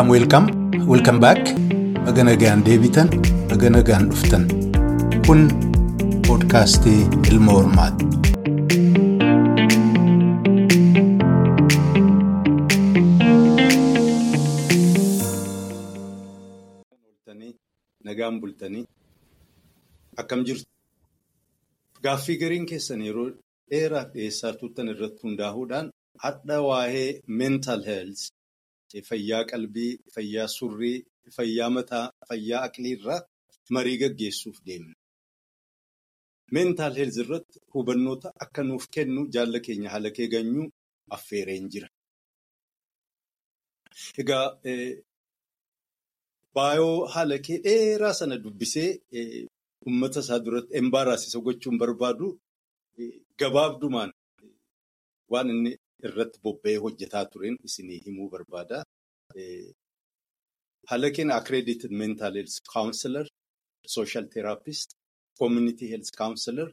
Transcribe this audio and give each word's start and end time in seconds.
Welcome, 0.00 0.16
welcome, 0.16 0.86
welcome 0.88 1.20
back. 1.20 1.40
Baga 2.06 2.22
nagaan 2.24 2.64
deebitan, 2.64 3.10
baga 3.52 3.68
nagaan 3.68 4.08
dhuftan. 4.08 4.48
Kun 5.26 5.40
poodkaastii 6.24 7.04
Ilma 7.28 7.52
Hormaati. 7.58 8.08
Nagaan 18.04 18.40
bultanii 18.40 18.84
akkam 20.20 20.40
jirtu? 20.46 20.66
Gaaffii 22.04 22.36
gariin 22.42 22.66
keessan 22.70 23.00
yeroo 23.06 23.28
dheeraaf 23.70 24.08
dhiyeessaa 24.14 24.52
turtan 24.60 24.88
irratti 24.92 25.20
hundaa'uudhaan 25.26 25.90
hadha 26.24 26.56
waa'ee 26.68 27.08
mental 27.42 27.82
health 27.90 28.22
fayyaa 29.08 29.44
qalbii, 29.50 29.92
fayyaa 30.14 30.48
surrii, 30.56 30.98
fayyaa 31.36 31.70
mataa, 31.76 32.06
fayyaa 32.28 32.62
aqlii 32.68 32.94
irraa 32.96 33.20
marii 33.74 33.98
gaggeessuuf 34.02 34.58
deemna. 34.66 34.94
Mental 36.56 36.92
health 36.98 37.18
irratti 37.22 37.56
hubannoota 37.74 38.28
akka 38.44 38.62
nuuf 38.68 38.84
kennu 38.94 39.20
jaalla 39.34 39.58
keenya 39.66 39.88
haala 39.94 40.10
kee 40.16 40.28
ganyuu 40.34 40.66
affeereen 41.16 41.64
jira. 41.72 41.88
Egaa 44.20 44.46
baayoo 46.56 46.96
haala 47.14 47.36
kee 47.46 47.58
dheeraa 47.66 48.14
sana 48.20 48.36
dubbisee 48.44 48.90
uummata 49.86 50.20
isaa 50.24 50.40
duratti 50.44 50.72
embaaraasisa 50.80 51.38
gochuun 51.46 51.76
barbaadu 51.82 52.26
gabaabdumaan 53.40 54.10
waan 55.32 55.48
inni 55.54 55.72
irratti 56.08 56.38
bobba'ee 56.46 56.78
hojjetaa 56.84 57.24
tureen 57.32 57.56
isinii 57.68 58.00
himuu 58.06 58.28
barbaada. 58.34 58.78
Haala 60.90 61.08
keenya 61.16 61.34
accredited 61.40 61.90
mental 62.02 62.34
health 62.38 62.58
counselor, 62.74 63.26
social 63.86 64.26
therapist, 64.34 64.88
community 65.40 65.86
health 65.92 66.10
counselor 66.22 66.68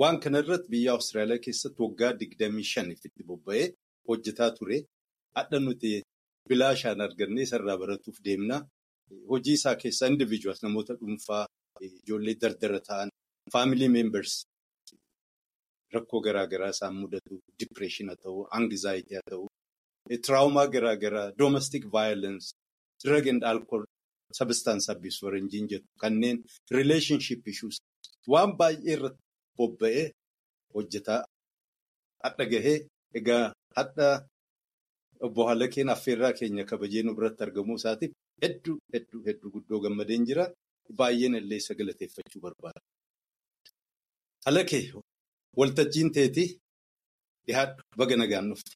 waan 0.00 0.20
kana 0.22 0.38
irratti 0.42 0.68
biyya 0.74 0.92
Awustiraaliyaa 0.94 1.44
keessatti 1.46 1.80
waggaa 1.84 2.12
digdamii 2.20 2.66
shaniif 2.72 3.00
itti 3.08 3.22
bobba'ee 3.30 3.66
hojjetaa 4.08 4.50
ture. 4.58 4.78
Hadha 5.36 5.58
nuti 5.66 5.90
bilaashaan 6.50 7.00
argannee 7.06 7.44
isarraa 7.48 7.76
baratuuf 7.82 8.18
deemna. 8.26 8.56
Hojii 9.32 9.56
isaa 9.60 9.74
keessaa 9.82 10.08
individuals 10.14 10.62
namoota 10.62 10.94
dhuunfaa 11.00 11.44
ijoollee 11.88 12.36
dardara 12.42 12.80
ta'an 12.88 13.08
family 13.54 13.88
members 13.98 14.32
rakkoo 15.96 16.20
garaagaraa 16.26 16.70
isaan 16.76 16.94
mudatu 17.02 17.34
dipireeshina 17.60 18.14
ta'uu 18.22 18.42
angizaayiti 18.58 19.12
haa 19.18 19.26
ta'uu 19.32 19.48
tiraawomaa 20.24 20.66
garaagaraa 20.74 21.26
domestic 21.42 21.84
violence 21.98 22.46
drug 23.04 23.26
and 23.32 23.42
alcohol 23.52 23.84
substance 24.40 24.86
abuse 24.94 25.18
waranjiin 25.26 25.66
jettu 25.72 25.88
kanneen 26.02 26.38
relationship 26.78 27.40
issues 27.52 27.76
waan 28.32 28.50
baay'ee 28.60 28.92
irratti 28.96 29.22
bobba'ee 29.58 30.06
hojjetaa 30.74 31.20
hadha 32.24 32.44
gahee 32.52 32.78
egaa 33.20 33.44
hadha 33.78 34.08
obbo 35.26 35.40
Haalakeen 35.48 35.88
affeerraa 35.94 36.32
keenya 36.38 36.64
kabajee 36.70 37.02
nu 37.06 37.12
biratti 37.18 37.42
argamuu 37.46 37.76
isaatiif 37.80 38.12
hedduu 38.42 38.76
hedduu 38.94 39.20
hedduu 39.28 39.50
guddoo 39.54 39.80
gammadeen 39.84 40.24
jira. 40.28 40.44
Baay'een 40.98 41.34
illee 41.40 41.58
isa 41.62 41.74
galateeffachuu 41.78 42.40
barbaada. 42.44 42.80
Halakee 44.46 44.82
waltajjiin 45.56 46.10
teetii 46.14 46.48
dhiyaadhu 47.46 47.82
baga 47.98 48.16
nagaan 48.16 48.48
dhufte. 48.50 48.72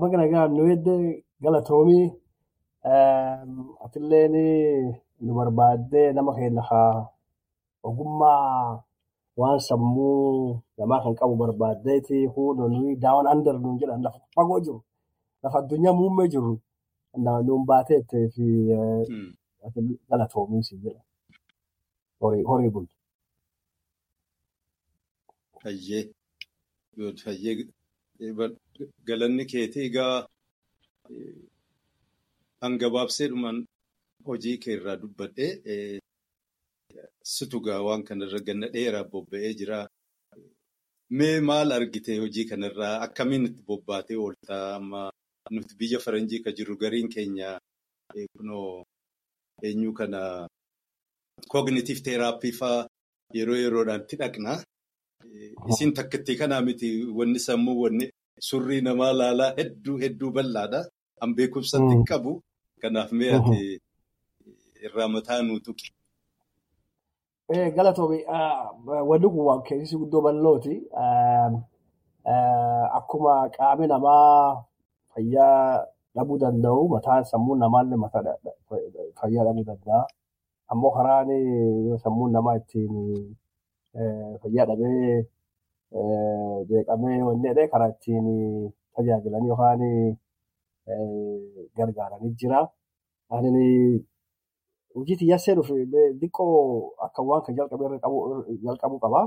Baga 0.00 0.16
nagaan 0.18 0.50
nu 0.56 0.62
edde 0.74 0.94
galatoomii 1.42 2.06
atillee 3.84 4.28
nu 5.24 5.30
barbaaddee 5.38 6.12
nama 6.12 6.32
keenya 6.36 6.62
ogummaa. 7.82 8.82
Waan 9.36 9.58
sammuu 9.58 10.60
namaa 10.78 11.02
kan 11.02 11.14
qabu 11.18 11.34
barbaaddeeti 11.36 12.18
hundi 12.32 12.62
nuyi 12.74 12.96
daawwan 13.02 13.26
andar 13.32 13.56
nuun 13.58 13.78
jedhan 13.80 14.02
lafa 14.06 14.20
fagoo 14.34 14.60
jiru. 14.64 14.80
Lafa 15.42 15.58
addunyaa 15.58 15.92
muummee 15.98 16.28
jiru. 16.32 16.52
Nuun 17.46 17.64
baateettee 17.66 18.28
fi 18.34 18.46
galatoomii 20.10 20.62
si 20.66 20.74
jedha 20.82 21.02
horii 22.20 22.70
bul. 22.74 22.86
Fayyee 25.64 26.02
fayyee 27.24 27.54
galanni 29.08 29.44
keetii 29.52 29.84
egaa 29.90 30.16
hangabaabsee 32.62 33.28
dhumaan 33.32 33.58
hojii 34.28 34.56
kee 34.62 34.74
irraa 34.78 34.96
dubbadhee 35.02 35.50
situ 37.34 37.60
gaa 37.66 37.80
waan 37.86 38.02
kanarra 38.08 38.38
ganna 38.46 38.66
dheeraa 38.74 39.04
bobba'ee 39.12 39.52
jira. 39.60 39.78
Mee 41.18 41.40
maal 41.48 41.70
argite 41.76 42.12
hojii 42.22 42.46
kanarraa 42.50 42.94
akkamiin 43.06 43.46
itti 43.48 43.62
bobbaatee 43.70 44.16
ooltaa 44.24 44.64
amma 44.78 45.02
nuti 45.54 45.74
biyya 45.80 45.98
faranjii 46.04 46.42
ka 46.44 46.50
jiru 46.58 46.76
gariin 46.82 47.08
keenya 47.14 47.50
kunoo 48.36 48.84
eenyu 49.68 49.92
kana 49.98 50.20
kogniitiif 51.52 52.00
teeraappii 52.06 52.52
fa'aa 52.60 52.86
yeroo 53.38 53.56
yeroodhaan 53.64 54.02
itti 54.04 54.16
dhaqna. 54.22 54.52
Isin 55.70 55.92
takkattii 55.96 56.36
kanaa 56.40 56.60
miti 56.66 56.88
wanni 57.18 57.38
sammuu 57.46 57.76
wanni 57.82 58.06
surrii 58.48 58.80
namaa 58.86 59.12
laalaa 59.20 59.52
hedduu 59.58 59.96
hedduu 60.02 60.30
bal'aadha. 60.36 60.80
An 61.22 61.30
beekumsatti 61.36 61.94
qabu 62.08 62.32
kanaaf 62.82 63.10
mee 63.18 63.30
ati 63.38 63.58
irraa 64.86 65.08
mataa 65.14 65.42
nuu 65.46 65.60
tuqi. 65.66 65.88
Galatoomi 67.76 68.18
wanni 69.10 69.26
kun 69.32 69.44
waan 69.48 69.62
keessi 69.68 69.96
guddoo 70.00 70.22
bal'ooti. 70.26 70.74
Akkuma 72.98 73.32
qaamni 73.56 73.86
namaa 73.86 74.64
fayyaa 75.14 75.84
dhabuu 76.14 76.38
danda'u 76.42 76.88
mataan 76.94 77.24
sammuun 77.30 77.58
namaallee 77.62 77.98
fayyaa 79.20 79.44
dhabuu 79.46 79.64
danda'a. 79.70 80.02
Ammoo 80.72 80.90
karaan 80.96 81.28
sammuun 82.04 82.32
namaa 82.32 82.56
ittiin 82.60 82.92
fayyaa 84.42 84.66
dhabee 84.70 85.24
jeeqamee 86.68 87.18
wanni 87.28 87.48
jedhee 87.48 87.68
karaa 87.72 87.88
ittiin 87.94 88.26
tajaajilan 88.96 89.46
yookaan 89.50 89.82
gargaaranii 91.76 92.34
jira. 92.40 92.60
Hojii 94.94 95.16
xiyyaasee 95.20 95.54
dhufe 95.58 95.74
xiqqoo 96.20 96.94
akka 97.06 97.20
waan 97.28 97.42
kan 97.44 97.54
jalqabuu 98.64 99.00
qaba. 99.04 99.20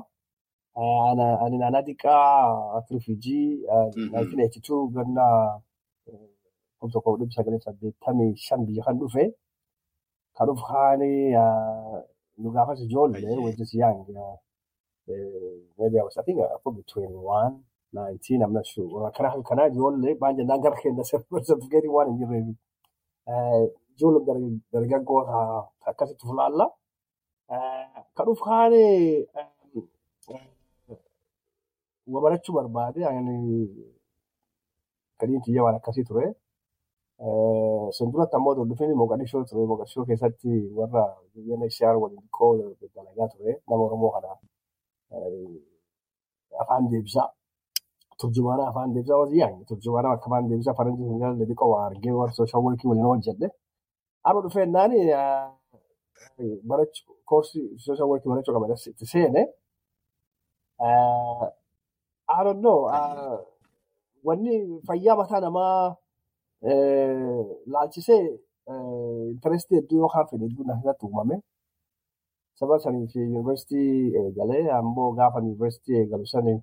Ani 1.44 1.57
naannaa 1.61 1.84
xiqqaa 1.88 2.84
Rifiijii 2.91 3.47
1982 3.66 4.91
ganna 4.95 5.25
kuma 6.79 6.91
tokko 6.94 7.17
dhibba 7.19 7.34
sagalii 7.38 7.59
saddeettamii 7.66 8.31
shan 8.45 8.61
biyya 8.67 8.84
kan 8.88 8.95
dhufe. 9.01 9.23
Kan 10.35 10.45
dhufu 10.47 10.63
haani 10.72 11.11
nu 12.41 12.47
gaafas 12.55 12.79
ijoollee 12.85 13.38
wajjin 13.45 13.66
siyaan 13.72 13.95
maybe 15.78 16.00
I 16.00 16.03
was 16.03 16.18
I 16.18 16.23
think 16.23 16.40
I 16.40 16.57
put 16.63 16.75
between 16.75 17.12
one 17.35 17.63
nineteen 17.94 18.41
I'm 18.44 18.53
not 18.53 18.66
sure. 18.66 19.12
Karaa 19.18 19.41
kanaa 19.50 19.68
ijoollee 19.72 20.16
baan 20.22 20.35
jennaan 20.38 20.62
gara 20.62 20.75
keenya 20.81 21.03
sartifiikeetii 21.03 21.90
waan 21.95 22.07
hin 22.09 22.18
jirreef. 22.19 22.47
Ijoollee 23.96 24.59
dargaggoota 24.73 25.38
akkasitti 25.91 26.28
fulaalla. 26.28 26.66
Kan 28.16 28.25
dhufu 28.25 28.44
haani 28.50 28.84
barachuu 32.23 32.53
barbaade 32.55 32.99
gadiin 35.20 35.41
kiyya 35.46 35.64
waan 35.64 35.76
akkasii 35.79 36.03
ture. 36.09 36.26
Sun 37.97 38.11
duratti 38.11 38.35
ammoo 38.35 38.53
dhufeen 38.55 38.93
Mogadishoo 38.96 39.43
ture. 39.49 39.66
Mogadishoo 39.72 40.05
keessatti 40.05 40.52
warra 40.78 41.03
UNHCR 41.35 41.96
waliin 42.02 42.22
xiqqoo 42.22 42.52
dalagaa 42.96 43.28
ture. 43.34 43.52
Nama 43.67 43.84
Oromoo 43.87 44.11
kana 44.16 44.29
afaan 46.62 46.90
deebisaa. 46.92 47.30
Turjumaana 48.22 48.68
afaan 48.70 48.94
deebisaa 48.94 49.18
hojii 49.22 49.40
yaa'in. 49.44 49.66
Turjumaana 49.70 50.12
akka 50.12 50.26
afaan 50.30 50.50
deebisaa 50.50 50.74
faranjii 50.80 51.08
hin 51.09 51.20
galle 51.24 51.46
xiqqoo 51.50 51.70
waa 51.74 51.86
argee 51.90 52.12
warra 52.20 52.34
sooshaal 52.38 52.64
workii 52.66 52.90
waliin 52.90 53.06
hojjedhe. 53.12 53.48
Amma 54.24 54.42
dhufeennaan 54.44 54.92
barachuu 56.70 57.14
koorsii 57.30 57.66
sooshaal 57.86 58.09
workii 58.12 58.30
barachuu 58.32 58.54
qaba 58.56 58.68
itti 58.92 59.06
seene. 59.14 59.42
Know. 62.62 62.80
Wanni 64.28 64.82
fayyaa 64.88 65.16
mataa 65.16 65.40
namaa 65.40 65.96
laalchisee 67.74 68.24
intarestii 69.34 69.76
hedduu 69.80 70.00
yookaan 70.02 70.28
fedhii 70.30 70.48
hedduu 70.50 70.66
natti 70.68 71.06
uumame. 71.06 71.36
Sababa 72.59 72.80
saniif 72.84 73.12
yuunivarsiitii 73.16 74.16
eegalee 74.22 74.64
ammoo 74.80 75.09
gaafa 75.20 75.40
yuunivarsiitii 75.44 75.98
eegalu 76.02 76.26
sani 76.34 76.56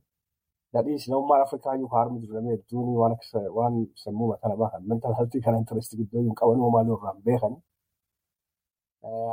Dadhiis 0.74 1.04
namummaan 1.08 1.42
Afrikaa 1.46 1.74
iyyuu 1.76 1.90
harmi 1.94 2.20
jiru 2.22 2.34
namni 2.34 2.50
hedduun 2.54 2.88
waan 3.58 3.76
sammuu 4.02 4.26
mataa 4.30 4.48
namaa 4.52 4.70
kan 4.72 4.82
mental 4.90 5.14
health 5.18 5.36
kana 5.44 5.58
interest 5.62 5.92
guddoo 5.98 6.22
hin 6.24 6.34
qaban 6.40 6.60
uumaa 6.64 6.82
irraa 6.86 7.12
hin 7.14 7.22
beekan. 7.28 7.54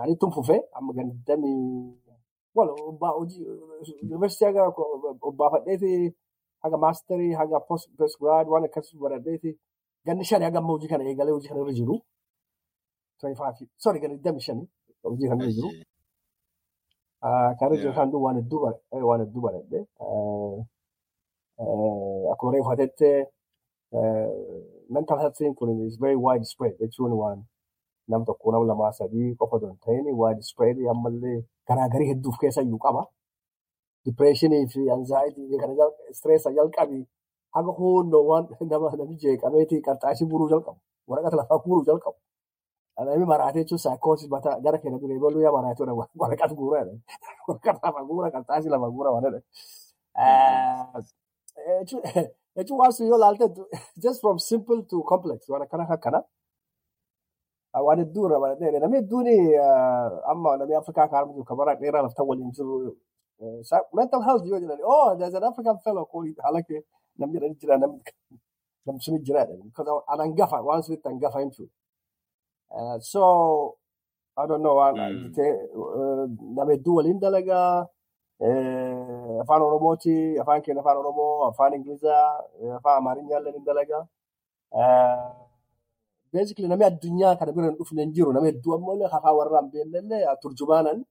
Ani 0.03 0.15
tun 0.21 0.31
fufee 0.35 0.59
amma 0.77 0.93
gandamii 0.93 1.57
wal 2.55 2.69
obbaa 2.91 3.11
hojii 3.17 3.45
yuunivarsiitii 4.01 4.45
haga 4.45 4.63
obbaafadheeti 5.29 5.91
haga 6.63 6.77
maasterii 6.83 7.33
haga 7.41 7.59
post 7.69 7.89
grad 8.21 8.47
waan 8.53 8.65
akkasii 8.69 8.99
baradheeti 9.03 9.51
ganni 10.05 10.23
shani 10.29 10.45
haga 10.45 10.57
amma 10.61 10.73
hojii 10.75 10.89
kana 10.93 11.03
eegalee 11.09 11.33
hojii 11.37 11.49
kana 11.49 11.61
irra 11.63 11.73
jiru. 11.79 11.95
Sorry 13.83 13.99
ganni 14.03 14.15
digdamii 14.17 14.45
shani 14.47 14.63
hojii 15.03 15.29
kana 15.31 15.43
irra 15.43 15.53
jiru. 15.57 15.69
Kan 17.21 17.67
irra 17.69 17.77
jiru 17.81 17.93
kan 17.93 18.09
waan 18.13 19.21
hedduu 19.21 19.41
baradhe. 19.45 19.79
Akkuma 22.31 22.51
reeffatetti 22.53 23.11
mental 24.89 25.19
health 25.21 25.41
kun 25.57 25.69
is 25.85 25.97
very 26.01 26.15
wide 26.15 26.45
spread 26.45 26.73
jechuun 26.81 27.13
waan 27.21 27.45
nam 28.07 28.25
tokko 28.25 28.51
nam 28.51 28.67
lamaa 28.67 28.91
sadii 28.99 29.35
qofa 29.39 29.55
osoo 29.57 29.69
hin 29.69 29.79
ta'in 29.85 30.05
wide 30.21 30.41
spread 30.49 30.77
ammallee 30.93 31.37
garaagarii 31.67 32.09
hedduuf 32.11 32.37
keessa 32.41 32.61
iyyuu 32.65 32.81
qaba. 32.85 33.05
Depressionii 34.05 34.65
fi 34.73 34.81
anxiety 34.97 35.43
kana 35.61 35.73
stress 36.17 36.43
jalqabi 36.57 36.99
haga 37.55 37.71
hundoo 37.77 38.23
waan 38.29 38.43
nama 38.71 38.95
namni 38.97 39.21
jeeqameeti 39.23 39.81
qarxaasii 39.87 40.29
guuruu 40.31 40.49
jalqabu. 40.53 40.79
Waraqata 41.07 41.37
lafaa 41.41 41.63
guuruu 41.65 41.85
jalqabu. 41.89 42.17
Namni 42.99 43.25
maraatee 43.25 43.63
jechuun 43.63 43.79
saayikoosis 43.79 44.29
mataa 44.29 44.59
gara 44.63 44.77
keenya 44.77 44.99
duree 45.01 45.19
baluu 45.19 45.41
yaa 45.41 45.51
maraatee 45.57 45.85
waraqata 46.21 46.55
guuruu 46.59 46.77
jedhan. 46.79 46.99
Waraqata 47.47 47.79
lafa 47.87 48.01
guura 48.09 48.31
qarxaasii 48.35 48.69
lafa 48.73 48.87
guura 48.95 49.09
waan 49.13 49.23
jedhan. 49.25 49.43
Jechuun 52.57 52.79
waan 52.79 52.91
sun 52.93 53.07
yoo 53.07 53.17
ilaalte 53.17 53.45
just 54.03 54.21
from 54.21 54.37
simple 54.39 54.81
to 54.89 55.01
complex 55.11 55.49
waan 55.49 55.61
akkana 55.65 55.83
akkana. 55.97 56.19
Waan 57.87 57.99
hedduu 58.03 58.25
irra 58.27 58.37
baradhee 58.43 58.79
namni 58.83 58.97
hedduun 59.01 59.27
amma 60.31 60.57
namni 60.59 60.75
Afrikaa 60.81 61.07
kaa'amu 61.11 61.31
jiru 61.35 61.45
kabara 61.51 61.75
dheeraa 61.81 62.01
laftan 62.05 62.25
waliin 62.29 62.51
jiru. 62.57 62.95
Mental 63.99 64.21
health 64.27 64.45
yoo 64.45 64.59
jedhan 64.63 64.79
oh 64.83 65.15
there's 65.17 65.33
an 65.33 65.43
African 65.43 65.77
fellow 65.85 66.05
called 66.11 66.37
halake 66.45 66.77
namni 67.19 67.35
jedhani 67.39 67.55
jira 67.61 67.75
namni 67.81 68.99
suni 69.05 69.19
jira 69.27 69.41
jedhani. 69.47 69.71
An 70.11 70.19
hangafa 70.25 70.57
waan 70.67 70.81
sunitti 70.83 71.07
hangafa 71.09 71.39
jechuudha. 71.45 71.71
So 73.01 73.75
I 74.37 74.45
don't 74.47 74.61
know 74.63 74.75
waan 74.79 74.95
nama 76.55 76.71
hedduu 76.71 76.95
waliin 76.99 77.19
dalagaa. 77.19 77.87
afaan 79.41 79.61
oromooti 79.61 80.13
afaan 80.41 80.61
keenya 80.65 80.81
afaan 80.81 80.97
oromoo 81.01 81.45
afaan 81.49 81.73
ingilizaa 81.77 82.23
afaan 82.77 82.97
amaarinyaa 83.01 83.39
illee 83.39 83.51
ni 83.57 83.59
dalaga. 83.67 83.99
Beesikli 86.33 86.67
namni 86.71 86.85
addunyaa 86.89 87.35
kana 87.39 87.51
bira 87.55 87.67
hin 87.69 87.77
dhufne 87.79 88.01
hin 88.03 88.13
jiru 88.15 88.33
nama 88.33 88.47
hedduu 88.49 88.73
ammoo 88.77 88.95
afaan 89.17 89.35
warra 89.39 89.61
hin 89.61 89.69
beekne 89.73 89.99
illee 89.99 90.35
turjumaanan 90.41 91.03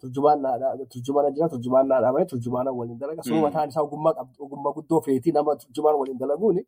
turjumaana 0.00 1.30
jira 1.36 1.48
turjumaan 1.54 1.86
naa 1.88 2.00
dhaabanii 2.04 2.26
turjumaana 2.32 2.70
waliin 2.78 2.98
dalaga. 3.02 3.22
Sun 3.22 3.40
mataan 3.46 3.68
isaa 3.68 3.82
ogummaa 3.82 4.72
guddoo 4.78 5.00
feetii 5.06 5.32
nama 5.38 5.56
turjumaan 5.62 5.96
waliin 6.00 6.18
dalaguuni 6.22 6.62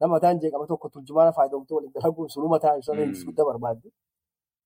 nama 0.00 0.10
mataan 0.14 0.40
jeeqama 0.42 0.66
tokko 0.66 0.88
turjumaana 0.94 1.32
fayyadamtee 1.38 1.74
waliin 1.76 1.92
dalaguun 1.94 2.28
sun 2.28 2.48
mataan 2.54 2.78
isaa 2.80 2.94
leenjis 2.98 3.24
guddaa 3.26 3.44
barbaadde. 3.50 3.88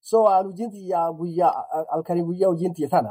So 0.00 0.16
hojiin 0.24 0.70
xiyyaa 0.74 1.12
guyyaa 1.18 1.52
halkanii 1.92 2.22
guyyaa 2.28 2.50
hojiin 2.52 2.74
xiyya 2.76 2.88
tana. 2.94 3.10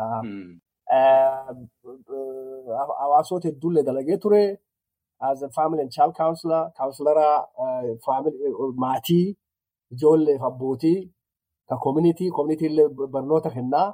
hawaasota 2.99 3.47
hedduullee 3.47 3.83
dalagee 3.85 4.17
ture. 4.17 4.43
As 5.19 5.41
a 5.43 5.49
family 5.49 5.81
and 5.81 5.91
child 5.91 6.13
counselor, 6.17 6.71
counselora 6.77 7.47
maatii, 8.83 9.37
ijoollee 9.93 10.37
fi 10.37 10.45
abbootii, 10.45 11.11
ka 11.69 11.77
community, 11.77 12.29
community 12.37 12.65
illee 12.65 12.87
barnoota 13.13 13.49
kennaa. 13.49 13.93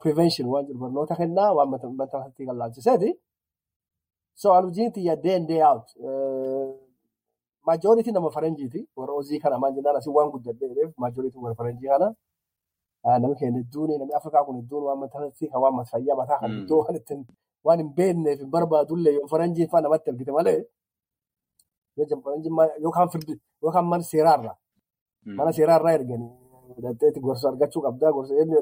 Prevention 0.00 0.48
waan 0.52 0.66
jiru 0.66 0.78
barnoota 0.78 1.16
kennaa 1.16 1.52
waan 1.56 1.70
mental 1.70 2.20
health 2.22 2.36
kan 2.46 2.56
laalchiseeti. 2.58 3.10
So 4.34 4.52
hojiin 4.54 4.92
xiyya 4.94 5.16
day 5.22 5.34
and 5.36 5.48
day 5.48 5.62
out. 5.62 5.86
Majority 7.66 8.10
nama 8.12 8.30
faranjiiti. 8.30 8.80
Warra 8.96 9.12
hojii 9.14 9.38
kana 9.40 9.58
maan 9.58 9.74
jennaan 9.74 9.96
asii 9.96 10.10
waan 10.16 10.30
guddadheef 10.32 10.90
majority 10.98 11.38
warra 11.38 11.54
faranjii 11.54 11.88
kana. 11.88 12.08
namni 13.04 13.36
keenya 13.40 13.58
hedduun 13.60 13.90
namni 13.98 14.14
Afrikaa 14.18 14.44
kun 14.44 14.56
hedduun 14.60 14.82
waan 14.86 14.98
mataa 15.02 15.20
kan 15.52 15.60
waan 15.62 15.84
fayyaa 15.92 16.16
mataa 16.20 16.38
kan 16.40 16.50
iddoo 16.62 16.80
kan 16.86 16.96
ittiin 16.98 17.20
waan 17.64 17.78
hin 17.80 17.88
beekneef 17.98 18.38
hin 18.42 18.50
barbaadullee 18.54 19.12
yoo 19.16 19.26
faranjiin 19.32 19.68
fa'aa 19.72 19.80
namatti 19.86 20.10
argite 20.12 20.32
malee 20.36 20.58
yookaan 22.84 23.08
firdi 23.12 23.34
yookaan 23.62 23.86
mana 23.92 24.02
seeraarraa 24.10 24.56
mana 25.38 25.52
seeraarraa 25.58 25.92
erganii 25.98 26.30
dandeetti 26.84 27.20
gorsa 27.24 27.48
argachuu 27.52 27.82
qabdaa 27.86 28.12
gorsa 28.16 28.34
eenyu 28.34 28.60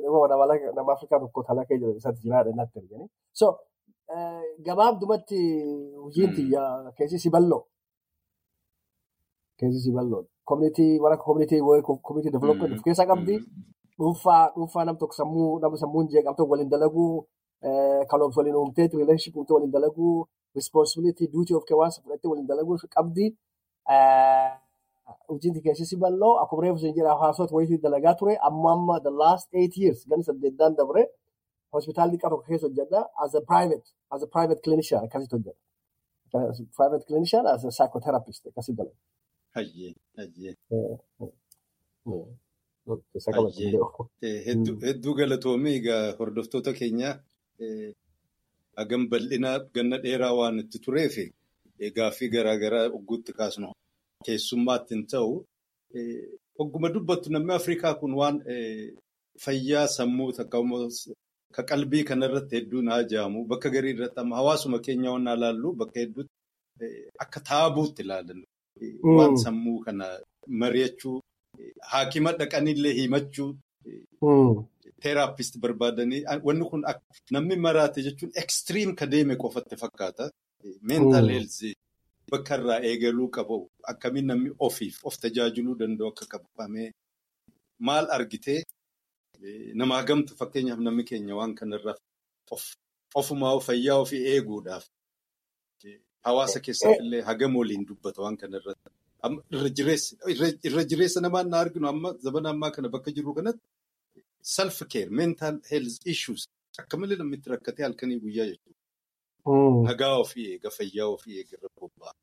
nama 0.76 0.92
Afrikaa 0.92 1.20
tokko 1.20 1.42
talakee 1.48 1.78
jiru 1.78 1.96
isatti 1.96 2.20
jiraadha 2.22 2.52
natti 2.60 2.78
erganii. 2.78 3.08
So 3.32 3.46
gabaabdumatti 4.66 5.38
hojiin 6.04 6.30
xiyya 6.36 6.62
keessi 6.96 7.18
si 7.18 7.30
bal'oo. 7.30 7.62
Keessi 9.58 9.80
si 9.84 9.90
bal'oo. 9.96 10.22
Koominitii 10.48 10.98
warra 11.02 11.16
koominitii 11.24 11.60
koominitii 12.06 12.32
development 12.36 12.72
of 12.76 12.82
keessaa 12.86 13.06
qabdi. 13.12 13.36
dhuunfaa 13.98 14.42
dhuunfaa 14.54 14.84
nam 14.86 14.96
tokko 14.98 15.14
sammuu 15.20 15.58
nama 15.62 15.76
sammuun 15.82 16.06
jeeqamte 16.12 16.42
waliin 16.50 16.68
dalaguu 16.74 17.26
kaloomsa 18.10 18.38
waliin 18.40 18.56
uumtee 18.60 18.86
relationship 18.92 19.36
uumtee 19.36 19.54
waliin 19.56 19.72
dalaguu 19.76 20.12
responsibility 20.58 21.24
duty 21.32 21.54
of 21.58 21.64
waan 21.80 21.90
fudhattee 22.04 22.30
waliin 22.32 22.46
dalaguu 22.50 22.76
qabdi. 22.96 23.26
Hojiin 25.28 25.62
keessi 25.64 25.96
bal'oo 26.02 26.34
akkuma 26.42 26.62
reefu 26.62 26.78
sin 26.82 26.94
jedha 26.96 27.14
hawaasota 27.20 27.54
wayitii 27.56 27.80
dalagaa 27.86 28.14
ture 28.20 28.34
amma 28.48 28.72
amma 28.76 29.00
the 29.06 29.10
last 29.22 29.48
eight 29.60 29.74
years 29.82 30.00
gan 30.10 30.22
saddeettaan 30.28 30.76
dabre 30.78 31.02
hospitaalli 31.74 32.18
tokko 32.22 32.38
keessa 32.48 32.66
hojjedha 32.68 33.00
as 33.24 33.34
a 33.34 33.40
private 33.50 33.86
as 34.14 34.22
a 34.22 34.26
private 34.34 34.60
clinician 34.64 35.04
akkasitti 35.06 35.34
hojjedha. 35.36 35.60
Private 36.78 37.04
clinician 37.08 37.44
as 37.54 37.64
a 37.64 37.70
psychotherapist 37.76 38.42
akkasitti 38.50 38.76
dalaga. 38.80 38.96
Hayyee 39.54 39.94
hayyee. 40.16 40.54
Hedduu 44.46 44.76
Hedduu 44.86 45.14
galatoomii 45.18 45.74
egaa 45.80 46.12
hordoftoota 46.18 46.72
keenya 46.78 47.10
hagam 48.80 49.08
bal'inaa 49.10 49.58
ganna 49.74 49.98
dheeraa 50.04 50.32
waan 50.38 50.58
itti 50.62 50.78
tureef 50.86 51.14
gaaffii 51.96 52.28
garaagaraa 52.34 52.86
ogguutti 52.98 53.32
kaasnu 53.40 53.72
keessummaatti 54.26 54.94
hin 54.94 55.04
ta'u. 55.12 55.34
Ogguma 56.62 56.88
dubbattu 56.94 57.30
namni 57.32 57.52
Afrikaa 57.60 57.94
kun 58.00 58.14
waan 58.20 58.36
fayyaa 59.44 59.86
sammuu 59.96 60.32
ka 61.56 61.62
qalbii 61.70 62.04
kanarratti 62.04 62.56
hedduu 62.56 62.82
na 62.82 62.94
ajaamu 63.02 63.44
bakka 63.50 63.68
garii 63.74 63.92
irratti 63.96 64.20
amma 64.20 64.36
hawaasuma 64.36 64.78
keenya 64.86 65.10
waan 65.12 65.28
ilaallu 65.36 65.72
bakka 65.82 66.00
hedduutti 66.00 66.34
akka 67.24 67.40
taabuutti 67.50 68.02
ilaalan 68.02 68.40
waan 69.16 69.36
sammuu 69.44 69.78
kana 69.86 70.06
mari'achuu. 70.60 71.16
Haakima 71.92 72.32
dhaqanillee 72.40 72.92
himachuu 73.00 73.50
teeraapist 75.02 75.58
barbaadanii 75.62 76.22
wanni 76.46 76.64
kun 76.70 76.82
namni 77.30 77.56
maraate 77.66 78.02
jechuun 78.06 78.32
ekstiriim 78.42 78.94
ka 78.98 79.06
deeme 79.06 79.36
qofatti 79.42 79.76
fakkaata. 79.82 80.30
Meental 80.82 81.28
heelzii 81.34 81.74
bakka 82.30 82.54
irraa 82.58 82.80
eegaluu 82.90 83.28
qabu 83.36 83.56
akkamiin 83.92 84.26
namni 84.30 84.50
ofiif 84.68 84.96
of 85.08 85.14
tajaajiluu 85.22 85.76
danda'u 85.80 86.08
akka 86.12 86.26
qabamee 86.32 86.90
maal 87.88 88.06
argitee 88.16 88.60
namaa 89.80 90.02
gamtu 90.08 90.34
fakkeenyaaf 90.40 90.80
namni 90.86 91.04
keenya 91.10 91.34
waan 91.38 91.54
kanarraa 91.60 91.96
ofumaa 93.20 93.54
fayyaa 93.68 93.98
ofii 94.04 94.22
eeguudhaaf 94.32 94.84
hawaasa 96.28 96.58
keessatti 96.66 97.02
illee 97.04 97.22
hagam 97.30 97.52
waliin 97.60 97.84
dubbata 97.88 98.18
waan 98.24 98.36
kanarratti. 98.42 98.88
irra 100.68 100.82
jireessa 100.90 101.20
namaan 101.26 101.48
na 101.52 101.56
arginu 101.64 101.86
amma 101.92 102.10
zabana 102.24 102.48
ammaa 102.54 102.70
kana 102.76 102.88
bakka 102.94 103.10
jirru 103.16 103.32
kanatti 103.38 103.62
self 104.56 104.76
care 104.92 105.10
mental 105.20 105.54
health 105.70 105.96
issues 106.12 106.42
akka 106.82 106.94
malee 107.00 107.16
namni 107.20 107.36
itti 107.38 107.48
rakkatee 107.54 107.84
halkanii 107.86 108.18
guyyaa 108.24 108.46
jechuudha. 108.50 108.76
Nagaa 109.88 110.14
ofii 110.24 110.46
eega 110.52 110.70
fayyaa 110.78 111.08
ofii 111.16 111.34
eega 111.40 111.52
irra 111.58 111.68
bobba'aa. 111.80 112.14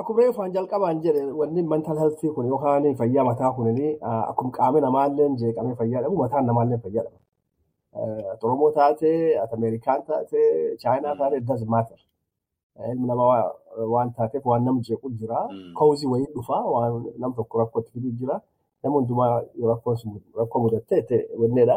Akkuma 0.00 0.20
reefaan 0.22 0.52
jalqabaan 0.56 0.98
jedhe 1.04 1.22
wanni 1.40 1.62
mental 1.72 1.98
health 2.02 2.20
kun 2.34 2.46
yookaan 2.52 2.84
fayyaa 3.00 3.24
mataa 3.30 3.52
kunii 3.56 3.92
akkuma 4.30 4.50
qaama 4.58 4.80
namaallee 4.86 5.28
jeeqamee 5.40 5.74
fayyaa 5.80 6.02
dhabu 6.04 6.16
mataan 6.24 6.46
namaallee 6.50 6.78
fayyaa 6.84 7.04
dhaba. 7.06 7.18
Oromoo 8.42 8.70
taatee, 8.72 9.38
Ameerikaan 9.52 10.02
taatee, 10.08 10.76
Chaayinaa 10.82 11.16
taatee, 11.16 11.38
it 11.38 11.68
matter. 11.68 11.98
ilmi 12.92 13.06
namaa 13.06 13.52
waan 13.92 14.12
taateef 14.16 14.44
waan 14.46 14.64
nam 14.64 14.80
jeequ 14.86 15.04
jira. 15.20 15.48
Kawuzii 15.78 16.06
wayii 16.12 16.26
dhufa 16.34 16.56
waan 16.74 17.04
nam 17.18 17.32
tokko 17.34 17.58
rakkootti 17.58 17.90
fiduu 17.92 18.10
jira. 18.20 18.40
Nama 18.82 18.94
hundumaa 18.98 19.42
rakkoo 20.38 20.60
mudattee 20.62 21.20
wanneedha. 21.40 21.76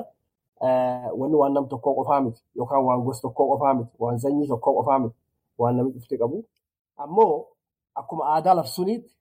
wanni 1.19 1.35
waan 1.41 1.53
nam 1.53 1.65
tokkoo 1.71 1.93
qofaa 1.97 2.21
miti 2.21 2.41
yookaan 2.55 2.83
waan 2.87 3.01
gosa 3.05 3.21
tokkoo 3.21 3.47
qofaa 3.51 3.73
miti 3.73 3.95
waan 4.03 4.19
sanyii 4.19 4.47
tokkoo 4.47 4.73
qofaa 4.77 4.99
miti 5.03 5.15
waan 5.57 5.75
namni 5.77 5.91
dhufte 5.93 6.17
qabu. 6.21 6.43
Ammoo 6.97 7.45
akkuma 7.99 8.23
aadaa 8.33 8.53
labsuuniitti 8.59 9.11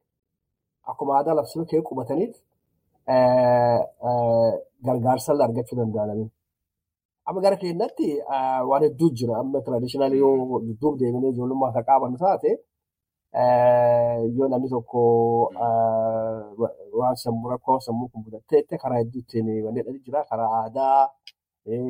akkuma 0.90 1.12
aadaa 1.18 1.34
labsuun 1.38 1.66
kee 1.70 1.80
qubataniitti 1.88 2.40
gargaarsa 4.86 5.32
argachuu 5.46 5.76
danda'anii. 5.78 6.28
Amma 7.28 7.40
gara 7.44 7.56
keenyatti 7.62 8.08
waan 8.70 8.82
hedduu 8.86 9.10
jira. 9.18 9.34
Amma 9.42 9.60
tiraadishinaali 9.64 10.18
yoo 10.22 10.60
dudduub 10.66 10.94
deemnee 11.00 11.30
ijoollummaa 11.34 11.68
akka 11.72 11.82
qaabannu 11.88 12.18
taate 12.24 12.50
yoo 14.36 14.48
namni 14.52 14.68
tokko 14.74 15.00
waan 17.00 17.16
sammuu 17.24 17.50
rakkoo 17.52 17.78
sammuu 17.86 18.08
kun 18.12 18.22
mudateette 18.24 18.78
karaa 18.82 18.98
hedduutti 19.02 19.42
wanni 19.66 19.80
jedhanii 19.80 20.04
jira. 20.06 20.24
Karaa 20.30 20.50
aadaa, 20.60 21.00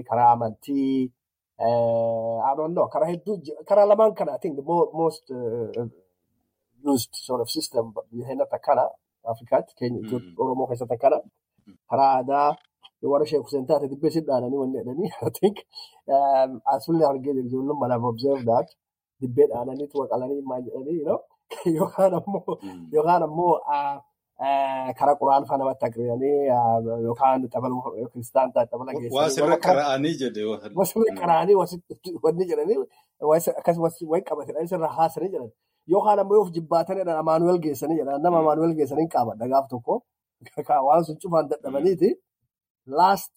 karaa 0.08 0.30
amantii, 0.36 1.12
amanoo 2.50 2.88
karaa 2.94 3.08
hedduu 3.12 3.36
karaa 3.68 3.86
lamaan 3.90 4.14
kana 4.18 4.38
the 4.42 4.62
most 5.00 5.26
used 6.92 7.14
sort 7.26 7.40
of 7.42 7.48
system 7.56 7.92
biyya 8.10 8.46
akkana 8.56 8.84
Afrikaatti 9.32 9.74
keenya 9.78 10.00
Oromoo 10.38 10.66
keessatti 10.66 10.94
akkana 10.94 11.18
karaa 11.90 12.10
aadaa 12.18 12.48
warra 13.02 13.26
sheek 13.26 13.42
Hussein 13.42 13.66
taate 13.66 13.88
dibbee 13.92 14.10
sidhaananii 14.16 14.60
wanni 14.62 14.78
jedhanii 14.78 15.10
I 15.28 15.30
think 15.40 15.56
asullee 16.74 17.06
argee 17.10 17.34
jiru 17.34 17.46
ijoollummaa 17.48 17.88
lama 17.88 18.08
observe 18.08 18.44
that 18.44 18.68
dibbee 19.20 19.46
dhaananii 19.52 19.88
tuwa 19.92 20.08
qalanii 20.08 20.42
maal 20.42 20.62
jedhanii 20.62 20.98
you 20.98 21.04
know 21.04 21.20
yookaan 21.78 22.14
ammoo 22.20 22.58
yookaan 22.92 23.22
ammoo 23.22 23.54
karaa 24.98 25.16
quraan 25.20 25.46
faa 25.48 25.58
namatti 25.58 25.86
agaranii 25.86 26.46
yookaan 27.06 27.48
xabala 27.52 28.08
kiristaan 28.12 28.52
taate 28.52 28.70
xabala 28.70 28.92
geessanii. 28.92 29.16
Waa 29.18 29.30
sirra 29.36 29.56
qara'anii 29.66 30.14
jedhe. 30.20 30.44
Waa 30.78 30.86
sirra 30.90 31.14
qara'anii 31.20 31.56
wanni 32.24 32.44
jedhanii 32.50 32.78
akkasumas 33.60 33.98
wayi 34.12 34.22
qabatanii 34.28 34.68
sirra 34.74 34.88
haasanii 34.98 35.32
jedhan. 35.34 35.50
Yookaan 35.94 36.18
ammoo 36.22 36.42
of 36.42 36.52
jibbaatanii 36.56 37.18
Amaanuweel 37.22 37.58
geessanii 37.66 37.98
jedhan. 38.00 38.22
Nama 38.22 38.38
Amaanuweel 38.44 38.74
geessanii 38.78 39.08
qaban 39.16 39.38
dhagaaf 39.42 39.68
tokko. 39.68 40.02
Waan 40.86 41.04
sun 41.04 41.18
cufaan 41.22 41.48
dadhabaniiti. 41.50 42.14
Laast 42.96 43.34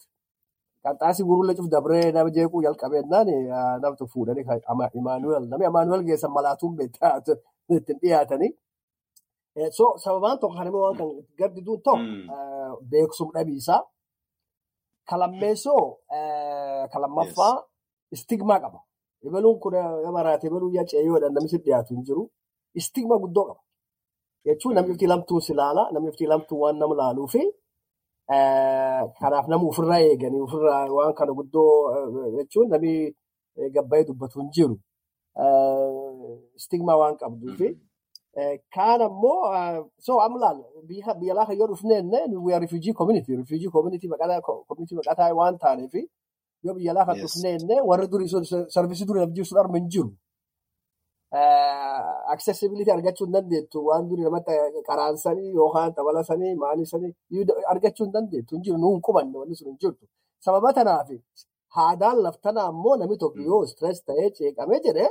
qaxxaasii 0.84 1.25
gurullee 1.29 1.55
cuf 1.58 1.67
dabree 1.74 2.12
nama 2.15 2.29
jeequu 2.36 2.63
jalqabeennaan 2.65 3.27
namtu 3.84 4.08
fuudhanii 4.12 4.46
Amaanuweel 4.72 5.46
namni 5.50 5.65
Amaanuweel 5.72 6.03
geessan 6.08 6.31
malaatuun 6.31 6.74
ittiin 7.77 8.00
dhiyaatanii. 8.01 8.51
So 9.77 9.86
sababaan 10.03 10.39
tokko 10.39 10.55
kan 10.58 10.70
waan 10.74 10.96
kan 11.00 11.10
gaddiduun 11.39 11.81
ta'u 11.86 11.98
beeksum 12.91 13.29
dhabiisaa. 13.36 13.81
Kalammeessoo 15.10 15.84
kalammaffaa 16.93 17.53
istigmaa 18.15 18.60
qaba. 18.63 18.79
Ibaluun 19.27 19.60
kun 19.63 19.74
maraate 20.15 20.48
ibaluu 20.48 20.72
yaa 20.75 20.86
ceeyoodhaan 20.91 21.34
namni 21.36 21.50
sitti 21.53 21.65
dhiyaatu 21.67 21.93
hin 21.96 22.03
jiru. 22.08 22.24
Istigmaa 22.79 23.20
guddoo 23.24 23.46
qaba. 23.50 23.62
Jechuun 24.46 24.74
namni 24.75 24.91
ifti 24.93 25.08
lamtuun 25.12 25.41
si 25.46 25.53
laala, 25.60 25.84
namni 25.93 26.10
ifti 26.12 26.25
lamtuun 26.31 26.60
waan 26.62 26.77
nama 26.79 26.96
laaluu 27.01 27.27
fi 27.34 27.41
kanaaf 29.20 29.48
nama 29.52 29.64
ofirraa 29.72 30.00
eeganii 30.08 30.42
ofirraa 30.48 30.88
waan 30.98 31.14
kana 31.20 31.34
guddoo 31.40 31.72
jechuun 32.38 32.70
namni 32.74 32.94
gabbayee 33.76 34.06
dubbatu 34.10 34.40
hin 34.42 34.50
jiru. 34.56 34.76
Istigmaa 36.60 36.98
waan 37.02 37.18
qabduu 37.22 37.56
fi 37.60 37.68
kaan 38.76 39.02
ammoo 39.08 39.40
so 40.00 40.20
am 40.26 40.38
laal 40.44 40.58
biyya 40.88 41.34
laafa 41.36 41.54
yoo 41.60 41.68
dhufneenne 41.68 42.20
refugee 42.64 42.94
community. 42.94 44.08
Baqataa 44.08 44.42
community 44.68 44.96
baqataa 44.96 45.34
waan 45.40 45.58
taaneef 45.60 45.94
yoo 46.64 46.74
biyya 46.78 46.94
laafa 46.94 47.14
dhufneenne 47.22 47.82
warri 47.90 48.08
durii 48.08 48.30
sarvisii 48.76 49.06
durii 49.06 49.20
namni 49.22 49.36
jirsu 49.36 49.56
dharma 49.56 49.78
hin 49.78 49.90
jiru. 49.90 50.10
Accessibility 52.34 52.92
argachuu 52.92 53.26
hin 53.26 53.34
dandeettu 53.38 53.86
waan 53.88 54.10
durii 54.10 54.24
namatti 54.28 54.84
qaraansanii 54.90 55.52
yookaan 55.60 55.94
xabalasanii 55.98 56.56
maanisanii 56.64 57.12
argachuu 57.74 58.06
hin 58.06 58.14
dandeettu 58.18 58.56
hin 58.56 58.64
jiru 58.66 58.78
nuu 58.84 58.92
hin 58.96 59.02
qubanne 59.08 59.38
wanni 59.44 59.56
sun 59.56 59.68
hin 59.72 59.78
jirtu. 59.86 60.06
Sababa 60.46 60.74
tanaaf 60.74 61.10
haadaan 61.78 62.22
laftanaa 62.24 62.68
ammoo 62.74 62.96
namni 63.02 63.18
tokko 63.24 63.40
yoo 63.50 63.66
stress 63.74 64.04
ta'ee 64.06 64.30
ceeqamee 64.38 64.80
jedhee 64.88 65.10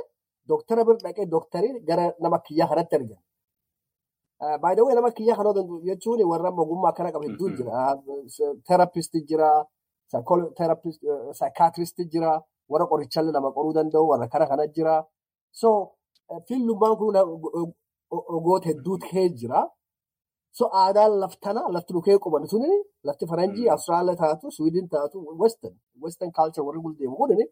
Dooktara 0.49 0.83
bira 0.85 0.97
dhaqee 1.03 1.25
dooktarii 1.31 1.73
gara 1.89 2.05
nama 2.19 2.37
kiyyaa 2.45 2.67
kanatti 2.69 2.95
ergan. 2.97 3.19
Baay'ee 4.61 4.95
nama 4.97 5.11
kiyyaa 5.17 5.35
kana 5.39 5.51
jechuun 5.89 6.21
warra 6.31 6.49
ogummaa 6.63 6.89
akkana 6.91 7.11
qabu 7.13 7.27
hedduu 7.29 7.49
jira. 7.57 7.81
Teerapistii 8.67 9.21
jira, 9.29 9.49
saayikaatiristii 11.39 12.07
jira, 12.13 12.31
warra 12.71 12.85
qorichallee 12.91 13.31
nama 13.37 13.51
qoruu 13.57 13.73
danda'u 13.77 14.07
warra 14.11 14.27
kana 14.33 14.45
kana 14.51 14.65
jira. 14.75 14.95
Fiilummaan 16.47 16.95
kun 16.97 17.15
ogoota 18.37 18.69
hedduu 18.69 18.97
ta'ee 19.03 19.29
jira. 19.39 19.61
So 20.57 20.63
aadaan 20.81 21.13
laftana 21.21 21.61
lafti 21.75 21.93
dhukee 21.95 22.17
quban 22.23 22.47
suni 22.51 22.71
lafti 23.07 23.25
faranjii 23.31 23.69
Awustiraaliyaa 23.69 24.15
taatu, 24.23 24.51
Suwiidin 24.51 24.87
taatu, 24.89 25.17
Western, 25.41 25.75
Western 26.03 26.31
culture 26.37 26.65
warri 26.67 26.79
guldeemu 26.85 27.15
kunini 27.21 27.45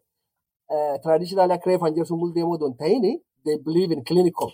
traditional 1.02 1.50
akka 1.50 1.70
reefan 1.70 1.94
jedhu 1.94 2.06
sun 2.10 2.18
guldeemoo 2.22 2.58
don 2.58 2.74
ta'ini 2.76 3.12
they 3.44 3.56
believe 3.66 3.92
in 3.94 4.04
clinical. 4.04 4.50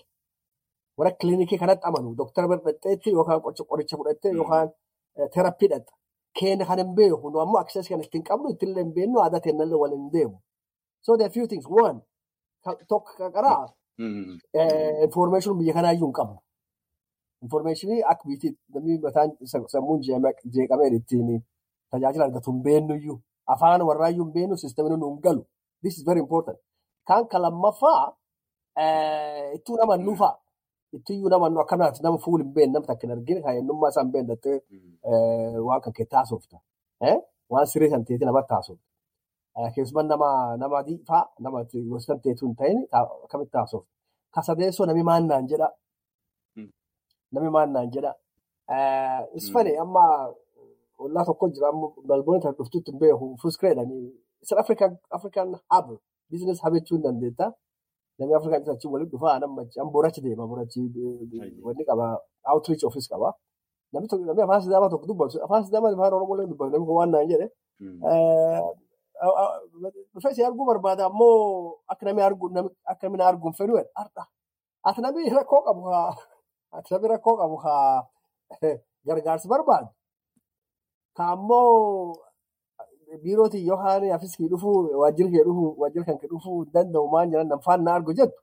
Warra 0.99 1.11
klinikii 1.21 1.59
kanatti 1.59 1.85
amanu 1.89 2.15
dooktara 2.19 2.49
bira 2.49 2.61
dhaqxeetti 2.67 3.11
yookaan 3.17 3.41
qoricha 3.71 3.97
fudhattee 3.99 4.33
yookaan 4.39 4.69
terapii 5.35 5.69
dhaqxa. 5.73 5.95
Keenya 6.39 6.65
kan 6.69 6.79
hin 6.79 6.95
beeku 6.97 7.31
nu 7.31 7.39
ammoo 7.41 7.59
access 7.65 7.89
kan 7.89 8.01
ittiin 8.05 8.23
qabnu 8.29 8.49
ittiin 8.55 8.77
hin 8.79 8.93
beeknu 8.97 9.19
aadaa 9.25 9.41
teennallee 9.45 9.79
wal 9.83 9.91
hin 9.97 10.07
deemu. 10.13 10.37
So 11.05 11.17
there 11.17 11.27
are 11.29 11.33
few 11.35 11.47
things. 11.51 11.67
One 11.85 11.99
tokko 12.89 13.11
qaqaraa 13.19 13.67
information 15.07 15.59
biyya 15.59 15.75
kanaa 15.75 15.93
iyyuu 15.93 16.07
hin 16.09 16.13
qabnu. 16.19 16.39
Informationii 17.43 18.03
akka 18.13 18.25
biitii 18.29 18.53
namni 18.75 18.99
mataan 18.99 19.31
sammuun 19.73 20.01
jeeqamee 20.55 20.89
ittiin 20.97 21.43
tajaajila 21.91 22.25
argatu 22.25 22.53
hin 22.53 22.63
beennu 22.63 22.95
iyyuu 22.97 23.19
afaan 23.47 23.83
warraa 23.89 24.09
iyyuu 24.11 24.25
hin 24.25 24.33
beennu 24.33 24.57
siistemni 24.57 24.97
nu 24.97 25.11
hin 25.11 25.21
galu. 25.21 25.43
This 25.83 25.99
is 25.99 26.05
very 26.07 26.21
important. 26.21 26.59
Kan 27.07 27.27
lammaffaa 27.43 28.17
ittuu 29.55 29.77
nama 29.77 29.97
nuufaa. 29.97 30.35
Ittiyyuu 30.93 31.29
nama 31.29 31.49
nu 31.49 31.61
akkanaati 31.61 32.03
nama 32.03 32.19
fuul 32.19 32.43
hin 32.43 32.53
beekne 32.53 32.73
nama 32.73 32.87
takka 32.87 33.07
hin 33.07 33.13
argine 33.19 33.43
kan 33.43 33.55
eenyummaa 33.57 33.89
isaa 33.89 34.03
hin 34.03 34.13
beekne 34.13 34.35
dhattee 34.35 35.61
waan 35.69 35.81
kan 35.81 35.93
kee 35.93 36.05
taasofta. 36.05 36.61
Waan 37.51 37.67
sirrii 37.67 37.91
kan 37.91 38.05
ta'e 38.05 38.19
namatti 38.25 38.49
taasofta. 38.49 38.85
Keessumaa 39.75 40.03
nama 40.05 40.29
nama 40.61 40.79
adii 40.83 40.99
fa'aa 41.09 41.29
nama 41.41 41.65
gosa 41.91 42.17
ta'etu 42.25 42.47
hin 42.47 42.55
ta'in 42.61 42.79
akkamitti 42.93 43.53
taasofta. 43.53 43.89
Kasadeessoo 44.35 44.87
nami 44.87 45.03
maannaan 45.03 45.47
jedha. 45.49 45.69
Nami 47.33 47.51
maannaan 47.57 47.89
jedha. 47.95 48.13
Isfane 49.39 49.73
amma 49.85 50.05
ollaa 50.99 51.25
tokko 51.25 51.49
jira 51.57 51.73
balboonni 52.09 52.43
kan 52.45 52.55
dhuftutti 52.59 52.91
hin 52.93 52.99
beeku 53.01 53.37
fuskreedhanii. 53.43 54.13
Isin 54.43 54.59
Afrikaan 54.61 55.57
hub 55.73 55.87
business 56.31 56.61
hub 56.65 56.75
jechuun 56.77 57.03
dandeetta. 57.03 57.53
Namni 58.19 58.35
Afrikaan 58.37 58.63
isa 58.63 58.73
achi 58.77 58.89
waliin 58.93 59.11
dhufaa 59.11 59.35
an 59.41 59.91
borachi 59.93 60.21
deema 60.25 60.47
borachi 60.47 60.81
wanni 61.65 61.85
qaba 61.89 62.07
outreach 62.53 62.85
office 62.85 63.09
qaba. 63.09 63.33
Namni 63.93 64.43
afaan 64.45 64.63
sidaamaa 64.63 64.89
tokko 64.93 65.07
dubbatu 65.09 65.41
afaan 65.45 65.65
sidaamaa 65.65 65.93
afaan 65.97 66.13
oromoo 66.19 66.37
dubbatu 66.51 66.71
namni 66.73 66.87
kun 66.87 66.97
waan 67.01 67.11
naan 67.11 67.29
jedhe. 67.33 67.49
Si 70.35 70.43
arguu 70.45 70.67
barbaada 70.67 71.07
ammoo 71.07 71.79
akka 71.89 72.05
namni 72.07 72.23
argu 72.23 72.47
akka 72.85 73.09
namni 73.09 73.23
arguun 73.25 73.53
fedhu 73.59 73.77
har'a. 73.77 74.25
Ati 74.85 75.01
namni 75.03 75.31
rakkoo 75.39 75.63
qabu 75.67 75.83
haa 75.91 76.11
ati 76.73 76.89
namni 76.95 77.09
rakkoo 77.09 77.37
qabu 77.41 77.57
haa 77.65 78.07
gargaarsi 79.07 79.49
barbaadu. 79.49 79.89
Ka 81.17 81.25
ammoo 81.33 82.15
biirootiin 83.23 83.67
yookaan 83.67 84.05
afiskii 84.17 84.49
dhufuu 84.51 84.99
waajjira 85.01 85.31
kee 85.31 85.45
dhufuu 85.49 85.75
waajjira 85.81 86.05
kan 86.05 86.19
kee 86.21 86.29
dhufuu 86.33 86.63
hin 86.63 86.73
danda'u 86.75 87.09
maan 87.09 87.31
jedhan 87.31 87.49
namfaan 87.49 87.81
na 87.85 87.95
argu 87.95 88.13
jettu. 88.19 88.41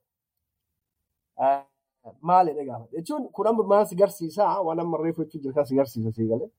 Maalidha 2.22 2.63
gaafa 2.68 2.86
jechuun 2.94 3.30
kun 3.36 3.48
amma 3.48 3.63
maal 3.63 3.86
si 3.88 3.96
garsiisaa 3.96 4.62
waan 4.65 4.80
amma 4.80 4.98
reefu 5.03 5.24
jechuun 5.25 5.44
jirkan 5.44 5.65
si 5.65 5.75
garsiisa 5.75 6.12
si 6.12 6.27
galee. 6.27 6.50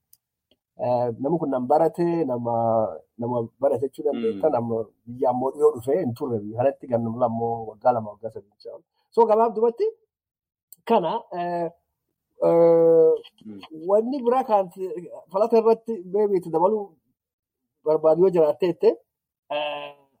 Namni 0.77 1.37
kun 1.39 1.49
nama 1.49 1.67
barate 1.71 2.03
nama 2.27 3.37
barate 3.61 3.81
jechuu 3.87 4.03
dandeetta 4.07 4.49
nama 4.49 4.83
biyya 5.07 5.29
ammoo 5.31 5.51
dhiyoo 5.55 5.71
dhufee 5.75 5.99
hin 6.03 6.13
turre 6.17 6.39
kanatti 6.57 6.87
gannu 6.91 7.15
lammoo 7.23 7.53
waggaa 7.69 7.93
lama 7.95 8.09
waggaa 8.13 8.29
sadii 8.35 8.51
jechaa 8.59 8.79
So 9.11 9.25
gabaabdumatti 9.25 9.85
kana 10.85 11.11
wanni 13.89 14.17
biraa 14.25 14.43
kan 14.49 14.69
falata 15.31 15.57
irratti 15.61 15.93
beebiitti 16.11 16.49
dabaluu 16.55 16.83
barbaadu 17.85 18.21
yoo 18.23 18.33
jiraatte 18.35 18.65
jette 18.71 18.89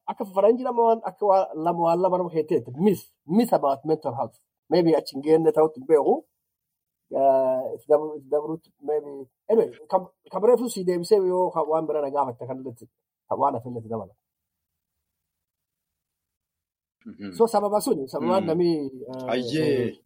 akka 0.07 0.23
faranjii 0.35 0.63
lama 0.63 0.81
waan 0.87 1.99
lama 2.01 2.17
nama 2.17 2.29
keettee 2.29 2.63
mis 2.87 3.01
mis 3.27 3.51
about 3.53 3.83
mental 3.85 4.13
health. 4.15 4.37
Maybe 4.69 4.95
achi 4.97 5.15
hin 5.15 5.23
geenne 5.25 5.51
ta'utti 5.51 5.79
hin 5.81 5.87
beeku 5.87 6.15
itti 7.75 7.87
dabruutti 8.31 8.69
maybe. 8.87 9.11
Anyway 9.49 9.69
kabareefu 10.31 10.69
si 10.69 10.83
deebisee 10.87 11.17
yoo 11.31 11.51
waan 11.71 11.85
bira 11.87 12.01
na 12.01 12.09
gaafatte 12.15 12.43
kan 12.47 12.59
irratti 12.61 12.85
waan 13.29 13.53
hafillee 13.55 13.89
dabala. 13.93 14.13
So 17.37 17.43
sababa 17.47 17.79
suni 17.85 18.03
sababaan 18.09 18.45
namni. 18.49 18.71
Hayyee. 19.29 20.01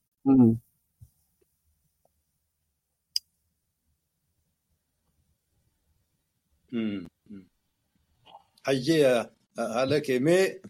Hayyee 8.68 9.26
haala 9.56 9.98
keemee 10.08 10.62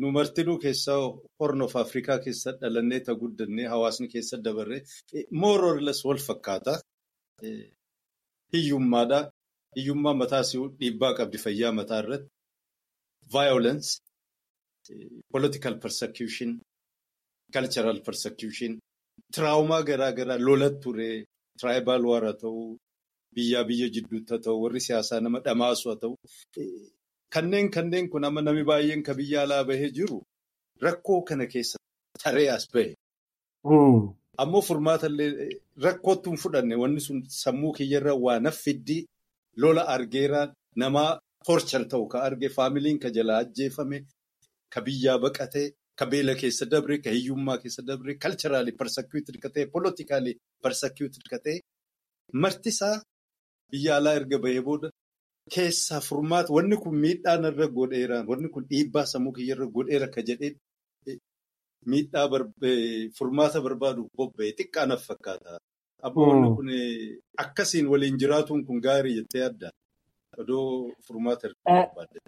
nu 0.00 0.06
martinuu 0.16 0.58
keessaa 0.64 0.98
Horn 1.40 1.60
of 1.66 1.74
Afrikaa 1.84 2.18
keessa 2.24 2.50
dhalannee 2.60 3.00
ta 3.06 3.12
guddannee 3.20 3.66
hawaasni 3.74 4.06
keessa 4.14 4.36
dabarree 4.44 4.80
more 5.42 5.62
or 5.70 5.78
less 5.86 6.00
wal 6.04 6.20
fakkaata. 6.28 6.74
Hiyyummaadha. 8.52 9.18
Hiyyummaa 9.76 10.14
mataa 10.22 10.42
si'uu 10.50 10.68
dhiibbaa 10.80 11.12
qabdi 11.18 11.38
fayyaa 11.44 11.72
mataa 11.78 11.98
irratti. 12.02 12.28
Violence, 13.36 13.88
political 15.32 15.74
persecution, 15.84 16.50
cultural 17.54 17.98
persecution, 18.06 18.72
tiraawomaa 19.34 19.82
garaa 19.88 20.12
garaa 20.18 20.38
lola 20.46 20.68
ture, 20.82 21.08
tribal 21.60 22.02
war 22.10 22.22
haa 22.28 22.38
ta'u, 22.42 22.62
biyyaa 23.34 23.64
biyya 23.68 23.88
jidduutti 23.94 24.32
haa 24.34 24.44
ta'u, 24.46 24.56
warri 24.64 24.80
siyaasaa 24.86 25.20
nama 25.24 25.38
dhamaasu 25.46 25.84
haa 25.90 26.00
ta'u. 26.02 26.14
Kanneen 27.34 27.70
kanneen 27.70 28.08
kun 28.10 28.24
amma 28.24 28.40
namni 28.42 28.64
baay'een 28.70 29.02
ka 29.02 29.14
biyya 29.14 29.42
alaa 29.42 29.64
bahee 29.64 29.90
jiru 29.96 30.18
rakkoo 30.82 31.22
kana 31.28 31.46
keessa 31.46 31.78
taree 32.22 32.48
as 32.56 32.66
bahe. 32.72 32.94
Ammoo 34.42 34.62
furmaata 34.68 35.06
illee 35.10 35.48
rakkootti 35.86 36.30
hin 36.30 36.38
fudhanne 36.42 36.74
wanni 36.82 37.00
sun 37.06 37.22
sammuu 37.42 37.72
kiyyarra 37.78 38.14
waa 38.24 38.38
naffiddi 38.46 38.98
lola 39.62 39.82
argeera 39.94 40.42
namaa 40.82 41.18
torchar 41.46 41.84
ta'u 41.92 42.06
ka 42.12 42.18
arge 42.28 42.48
faamiliin 42.56 42.98
ka 43.04 43.08
jalaa 43.16 43.38
ajjeefame 43.44 43.98
ka 44.74 44.80
biyyaa 44.86 45.18
baqatee 45.24 45.66
ka 45.98 46.06
beela 46.12 46.34
keessa 46.42 46.64
dabre 46.72 46.98
ka 47.04 47.10
hiyyummaa 47.16 47.58
keessa 47.62 47.82
dabre 47.90 48.14
kalcharaali 48.24 48.72
parsakiuutir 48.80 49.36
ka 49.42 49.48
ta'e 49.54 49.66
poolitikaali 49.72 50.32
parsakiuutir 50.62 51.24
ka 51.32 51.38
ta'e 51.44 51.56
martisaa 52.42 52.96
biyya 53.70 53.96
alaa 53.96 54.14
erga 54.20 54.38
bahee 54.44 54.62
booda. 54.68 54.88
Keessaa 55.54 56.00
furmaata 56.00 56.52
wanni 56.56 56.76
kun 56.82 56.94
miidhaa 57.04 57.36
narra 57.42 57.66
godheera 57.76 58.16
wanni 58.28 58.48
kun 58.54 58.64
dhiibbaa 58.70 59.04
sammuu 59.12 59.32
kiyyarra 59.36 59.66
godheera 59.74 60.08
ka 60.14 60.20
jedhee 60.28 60.54
miidhaa 61.90 62.26
furmaata 63.18 63.60
barbaadu 63.66 64.08
bobba'e 64.16 64.50
xiqqaa 64.58 64.86
naaf 64.90 65.04
fakkaata. 65.10 65.58
Ammoo 66.02 66.26
wanni 66.30 66.48
kun 66.56 66.68
akkasiin 67.44 67.86
waliin 67.92 68.18
jiraatuun 68.20 68.64
kun 68.66 68.80
gaarii 68.86 69.14
jettee 69.18 69.44
adda. 69.48 69.70
Odoo 70.38 70.90
furmaata 71.06 71.48
barbaadde. 71.64 72.18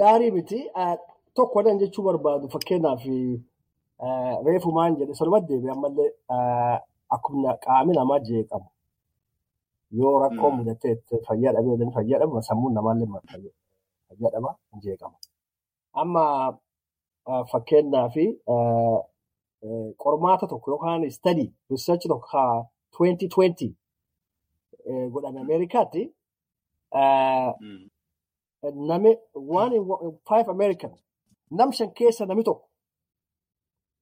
Gaarii 0.00 0.30
miti 0.36 0.58
tokko 1.34 1.58
wadan 1.58 1.78
jechuu 1.82 2.02
barbaadu 2.08 2.48
fakkeenyaaf 2.54 3.02
reefu 4.46 4.72
maan 4.72 4.96
jedhe 4.98 5.14
saluma 5.14 5.40
deebi'e 5.48 5.72
ammallee 5.76 6.10
akkuma 7.14 7.52
qaamni 7.64 7.92
namaa 7.98 8.18
jeeqamu. 8.28 8.68
Yoo 9.98 10.18
rakkoo 10.22 10.50
mudatee 10.56 10.94
fayyaa 11.28 11.52
dhabee 11.54 11.90
fayyaa 11.96 12.18
dhaba 12.22 12.42
sammuun 12.48 12.74
namaallee 12.74 13.08
fayyaa 14.08 14.30
dhaba 14.34 14.50
jeeqama. 14.84 15.16
Amma 16.00 16.24
fakkeenyaaf 17.52 18.14
qormaata 20.02 20.46
tokko 20.52 20.70
yookaan 20.72 21.04
istadii 21.04 21.48
riisarchi 21.70 22.08
tokko 22.08 22.28
haa 22.32 22.64
2020 22.98 23.74
godhame 25.12 25.40
Ameerikaatti 25.40 26.02
nami 28.90 29.10
one 29.60 29.72
in 29.76 29.84
five 30.28 30.48
American. 30.48 30.92
Nam 31.50 31.72
shan 31.72 31.90
keessa 31.98 32.26
nami 32.26 32.42
tokko. 32.44 32.66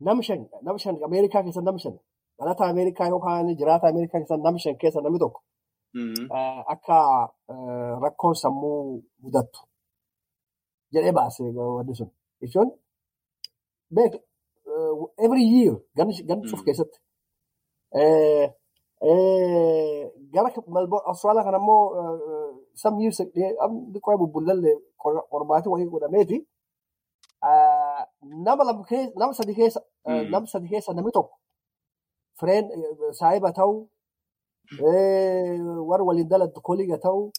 Nam 0.01 0.23
shan 0.23 0.97
Ameerikaa 1.07 1.43
keessa 1.43 1.63
nam 1.63 1.79
shan 1.79 1.95
dhalata 2.39 2.65
Ameerikaa 2.73 3.09
yookaan 3.09 3.47
jiraata 3.59 3.89
Ameerikaa 3.89 4.21
keessa 4.21 4.37
nam 4.37 4.59
shan 4.59 4.77
keessa 4.81 5.01
nami 5.01 5.19
tokko. 5.19 5.41
Akka 6.73 6.99
rakkoon 8.03 8.35
sammuu 8.43 9.03
mudattu 9.23 9.61
jedhee 10.93 11.13
baase 11.19 11.43
wanni 11.77 11.95
sun. 11.99 12.11
Jechuun 12.41 12.71
beek 13.97 14.13
every 15.25 15.45
year 15.55 15.75
ganni 15.97 16.13
cuuf 16.51 16.63
keessatti. 16.67 16.99
Gara 20.33 20.49
Austraaliyaa 21.11 21.45
kana 21.49 21.59
immoo 21.63 21.83
some 22.83 22.97
years 23.03 23.19
dhiqoo 23.93 24.17
bubbullallee 24.21 24.77
qormaatii 25.33 25.71
wayii 25.73 25.91
godhameeti. 25.95 26.39
Nama 28.45 29.33
sadi 29.39 29.55
keessa 29.59 29.81
nama 30.33 30.47
sadi 30.47 30.69
keessa 30.73 30.93
namni 30.95 31.13
tokko 31.17 31.35
fireen 32.41 32.65
saayiba 33.21 33.53
ta'uu 33.59 33.77
warra 34.77 36.05
waliin 36.05 36.29
dalagdu 36.29 36.61
koliga 36.61 36.99
ta'u 36.99 37.33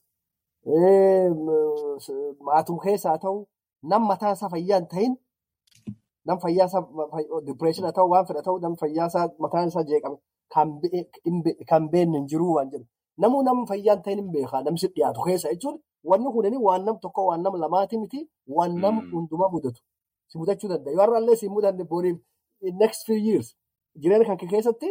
maatum 2.41 2.79
keessaa 2.83 3.17
ta'u 3.17 3.45
nam 3.83 4.07
mataa 4.07 4.33
isaa 4.33 4.49
fayyaa 4.49 4.79
hin 4.79 4.87
ta'in 4.93 5.13
nam 6.25 6.39
fayyaa 6.39 6.65
isaa 6.67 6.81
dipireeshina 7.45 7.91
ta'u 7.93 8.09
waan 8.09 8.25
fedha 8.27 8.41
ta'u 8.47 8.59
nam 8.59 8.75
fayyaa 8.81 9.07
isaa 9.07 9.27
mataan 9.39 9.67
isaa 9.69 9.83
jeeqame 9.89 10.17
kan 11.69 11.89
beekne 11.91 12.17
hin 12.17 12.25
jiru 12.31 12.53
waan 12.55 12.71
jedhu 12.71 12.85
namuu 13.17 13.43
nam 13.43 13.65
fayyaa 13.69 13.95
hin 13.95 14.03
ta'in 14.07 14.19
hin 14.23 14.31
beekaa 14.31 14.61
namsi 14.69 14.87
dhiyaatu 14.95 15.21
keessa 15.27 15.49
jechuun 15.53 15.77
wanni 16.03 16.31
kunini 16.33 16.57
waan 16.67 16.85
nam 16.85 16.97
tokko 17.05 17.25
waan 17.29 17.41
nam 17.43 17.55
lamaati 17.65 17.97
miti 18.01 18.25
waan 18.57 18.79
nam 18.85 18.99
hundumaa 19.13 19.49
mudatu 19.53 19.81
si 20.27 20.37
mudachuu 20.41 20.69
danda'a 20.73 20.93
yoo 20.97 21.01
har'allee 21.05 21.35
si 21.35 21.49
mudanne 21.49 21.83
boriif 21.93 22.17
next 22.81 23.05
few 23.05 23.17
years. 23.27 23.55
jireenya 24.01 24.25
kan 24.25 24.37
keessatti 24.37 24.89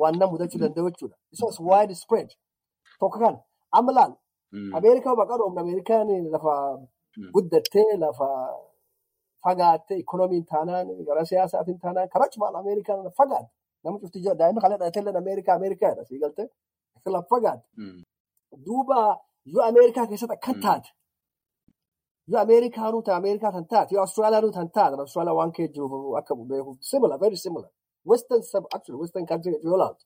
waan 0.00 0.18
nama 0.18 0.32
mudachuu 0.32 0.60
danda'u 0.62 0.90
jechuudha. 0.90 1.16
Isoos 1.34 1.60
wide 1.68 1.94
spread. 2.02 2.30
Tokko 3.00 3.18
kan 3.18 3.36
amma 3.78 3.92
laal 3.98 4.12
Ameerikaa 4.78 5.14
maqaa 5.20 5.38
dhoofne 5.38 5.60
Ameerikaan 5.60 6.08
lafa 6.34 6.54
guddattee 7.34 7.96
lafa 8.04 8.28
fagaattee 9.44 9.98
ikoonomiin 10.02 10.44
taanaan 10.50 10.86
gara 11.06 11.24
siyaasaatiin 11.30 11.78
taanaan 11.80 12.08
karaa 12.08 12.28
cumaan 12.34 12.56
Ameerikaan 12.56 13.10
fagaatte. 13.18 13.50
Nama 13.84 13.98
cufti 14.00 14.18
daa'ima 14.40 14.60
kana 14.60 14.76
dhalatee 14.78 15.02
Ameerikaa 15.22 15.54
Ameerikaadha 15.56 16.04
sii 16.08 16.18
galtee 16.22 16.48
lafa 17.14 17.26
fagaatte. 17.32 17.66
Duuba 18.66 18.98
yoo 19.54 19.64
Ameerikaa 19.70 20.06
keessatti 20.06 20.34
akka 20.38 20.52
taate 20.64 20.88
yoo 22.30 22.40
Ameerikaanuu 22.40 23.02
ta'e 23.02 23.14
Ameerikaa 23.20 23.52
kan 23.52 23.66
taate 23.72 23.94
yoo 23.94 24.02
Awustiraaliyaanuu 24.04 24.52
kan 24.58 24.70
taate 24.76 24.94
Awustiraaliyaa 24.96 25.38
waan 25.40 25.52
kee 25.56 25.68
jiruuf 25.74 26.16
akka 26.20 26.34
beekuuf 26.50 26.78
similar 26.80 27.18
very 27.20 27.36
similar. 27.36 27.70
Western 28.10 28.42
sub 28.42 28.64
actually 28.74 28.98
Western 29.02 29.26
country 29.26 29.52
yoo 29.64 29.76
laaltu 29.82 30.04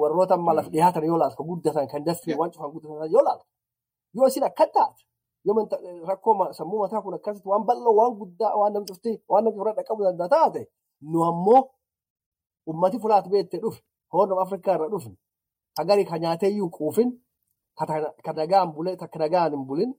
warroota 0.00 0.34
amma 0.34 0.52
lafa 0.54 0.70
dhiyaatan 0.74 1.04
yoo 1.10 1.18
laaltu 1.22 1.44
guddatan 1.48 1.86
kan 1.92 2.04
dastrii 2.04 2.34
waan 2.40 2.50
cufan 2.52 2.70
guddatan 2.74 3.10
yoo 3.14 3.22
laaltu 3.26 3.46
yoo 4.14 4.26
isin 4.26 4.44
akka 4.44 4.66
taate 4.74 5.02
yoo 5.44 5.54
rakkoo 6.10 6.52
sammuu 6.58 6.78
mataa 6.82 7.02
kun 7.02 7.14
akkasitti 7.14 7.48
waan 7.48 7.64
bal'oo 7.68 7.94
waan 8.00 8.12
guddaa 8.20 8.52
waan 8.60 8.72
namni 8.72 8.88
cufti 8.90 9.12
waan 9.30 9.44
namni 9.44 9.58
fudhadha 9.58 9.82
qabu 9.88 10.02
danda'a 10.06 10.28
taate 10.34 10.62
nu 11.10 11.18
ammoo 11.30 11.62
ummati 12.70 12.98
fulaat 13.02 13.26
beettee 13.32 13.60
dhufe 13.62 13.80
hoornum 14.12 14.38
Afrikaa 14.44 14.74
irra 14.76 14.88
dhufe 14.92 15.10
hagarii 15.78 16.04
ka 16.10 16.18
nyaatee 16.18 16.50
iyyuu 16.54 16.70
quufin 16.76 17.10
ka 18.24 18.32
nagaan 18.38 18.72
bulee 18.74 18.96
takka 18.96 19.18
nagaan 19.18 19.52
hin 19.54 19.64
bulin 19.68 19.90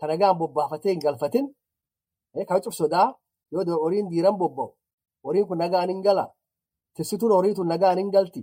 ka 0.00 0.06
nagaan 0.06 0.38
bobbaafatee 0.38 0.92
hin 0.92 1.00
galfatin 1.04 1.46
ka 2.48 2.60
cuf 2.64 2.74
sodaa 2.80 3.08
yoo 3.52 3.64
horiin 3.82 4.08
diiran 4.10 4.36
bobba'u 4.38 4.70
horiin 5.24 5.46
kun 5.48 5.58
nagaan 5.58 5.88
hin 5.90 6.02
gala. 6.02 6.24
Tissituun 6.96 7.32
horii 7.32 7.54
tun 7.54 7.68
nagaan 7.68 7.98
hin 7.98 8.10
galti. 8.10 8.42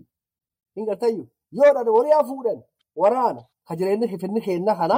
Hin 0.75 0.85
galtayyu. 0.85 1.23
Yoo 1.51 1.73
dha 1.75 1.83
horii 1.97 2.11
haa 2.15 2.23
fuudhan 2.29 2.59
waraana 2.95 3.41
ka 3.67 3.75
jireenyi 3.75 4.07
hifinni 4.11 4.41
keenna 4.41 4.75
kana 4.75 4.97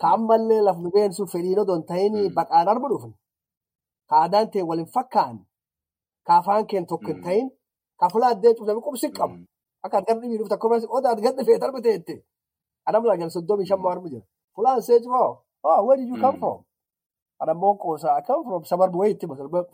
ka 0.00 0.06
ammallee 0.16 0.60
lafni 0.66 0.90
beensuuf 0.94 1.30
fedhiin 1.32 1.58
odoo 1.62 1.76
hin 1.78 1.86
ta'in 1.90 2.14
baqaan 2.36 2.68
arba 2.68 2.88
dhufne. 2.92 3.14
Ka 4.08 4.14
aadaan 4.22 4.50
ta'e 4.52 4.62
waliin 4.70 4.86
fakkaan 4.94 5.36
ka 6.26 6.32
afaan 6.40 6.66
keen 6.70 6.86
tokko 6.86 7.08
hin 7.12 7.22
ta'in 7.24 7.46
ka 8.00 8.08
fulaa 8.12 8.30
addee 8.34 8.54
cufame 8.58 8.80
qubsi 8.86 9.08
qabu. 9.18 9.36
Akka 9.84 9.96
adda 9.98 10.14
dhibii 10.20 10.38
dhufta 10.40 10.54
akkuma 10.58 10.76
odaa 10.96 11.12
adda 11.12 11.22
gadda 11.26 11.44
feet 11.44 11.62
arba 11.62 11.80
ta'etti. 11.86 12.14
Adam 12.86 13.04
lagan 13.10 13.30
soddomii 13.34 13.66
shan 13.68 13.80
arba 13.94 14.08
jira. 14.12 14.24
Fulaan 14.54 14.82
see 14.82 15.00
cufaa. 15.04 15.30
Oh, 15.66 15.80
where 15.86 15.96
did 15.96 16.08
you 16.08 16.20
come 16.20 16.38
from? 16.38 16.58
Adammoon 17.40 17.76
qoosaa 17.78 18.16
I 18.18 18.22
come 18.26 18.44
from 18.44 18.64
suburb 18.64 18.94
wayitti 18.94 19.26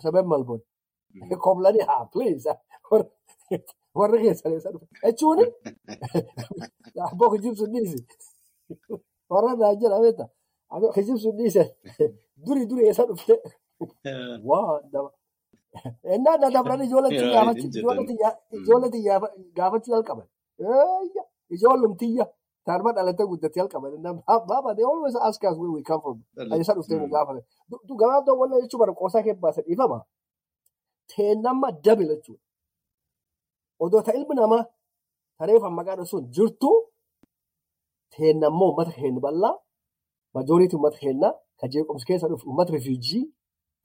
sabab 0.05 0.27
Melbourne. 0.27 0.63
Komlanii 1.45 1.85
haa 1.91 2.05
please. 2.13 2.49
Warri 3.95 4.19
keessan. 4.23 4.53
Jechuun 5.05 5.39
abboo 7.11 7.31
kijibsu 7.33 7.67
dhiisi. 7.73 7.99
Warra 9.31 9.51
naa 9.61 9.75
jira 9.81 10.01
beekta. 10.03 10.25
Kijibsu 10.95 11.33
dhiise. 11.39 11.63
Duri 12.47 12.67
duri 12.67 12.83
eessa 12.89 13.05
dhufte. 13.09 13.35
Waa 14.49 14.81
daba. 14.93 15.11
Innaa 16.15 16.37
na 16.41 16.51
dabran 16.55 16.83
ijoolletti 16.85 17.25
gaafachuu 19.57 19.93
jalqaban. 19.95 20.27
Ijoollumtiyya 21.55 22.25
Taarima 22.67 22.91
dhalattee 22.97 23.27
guddattee 23.31 23.61
jalqaban. 23.63 23.93
Baaba 24.49 24.75
they 24.77 24.85
always 24.85 25.17
ask 25.29 25.43
us 25.45 25.57
where 25.61 25.73
we 25.77 25.83
come 25.83 26.01
from. 26.05 26.17
Ayyasa 26.53 26.73
dhuftee 26.77 26.99
nu 27.01 27.07
gaafate. 27.15 27.41
Gabaabdoo 28.01 28.37
wannan 28.41 28.61
jechuun 28.63 28.81
bara 28.83 28.93
qoosaa 29.01 29.23
kee 29.27 29.35
baasa 29.45 29.61
dhiifama. 29.67 29.99
Teennamma 31.11 31.69
dabila 31.85 32.15
jechuudha. 32.19 32.43
Odoo 33.83 34.03
ta 34.07 34.13
ilmi 34.19 34.35
namaa 34.41 34.63
tareefan 35.39 35.73
maqaan 35.79 36.05
sun 36.13 36.23
jirtu 36.37 36.71
teennammoo 38.15 38.67
uummata 38.71 38.93
keenya 38.97 39.21
bal'aa 39.27 39.55
majooriitii 40.35 40.77
uummata 40.77 40.99
keenyaa 41.03 41.33
ka 41.61 41.65
jeequmsi 41.73 42.05
keessa 42.09 42.29
dhufu 42.31 42.45
uummata 42.49 42.73
rifiijii 42.77 43.23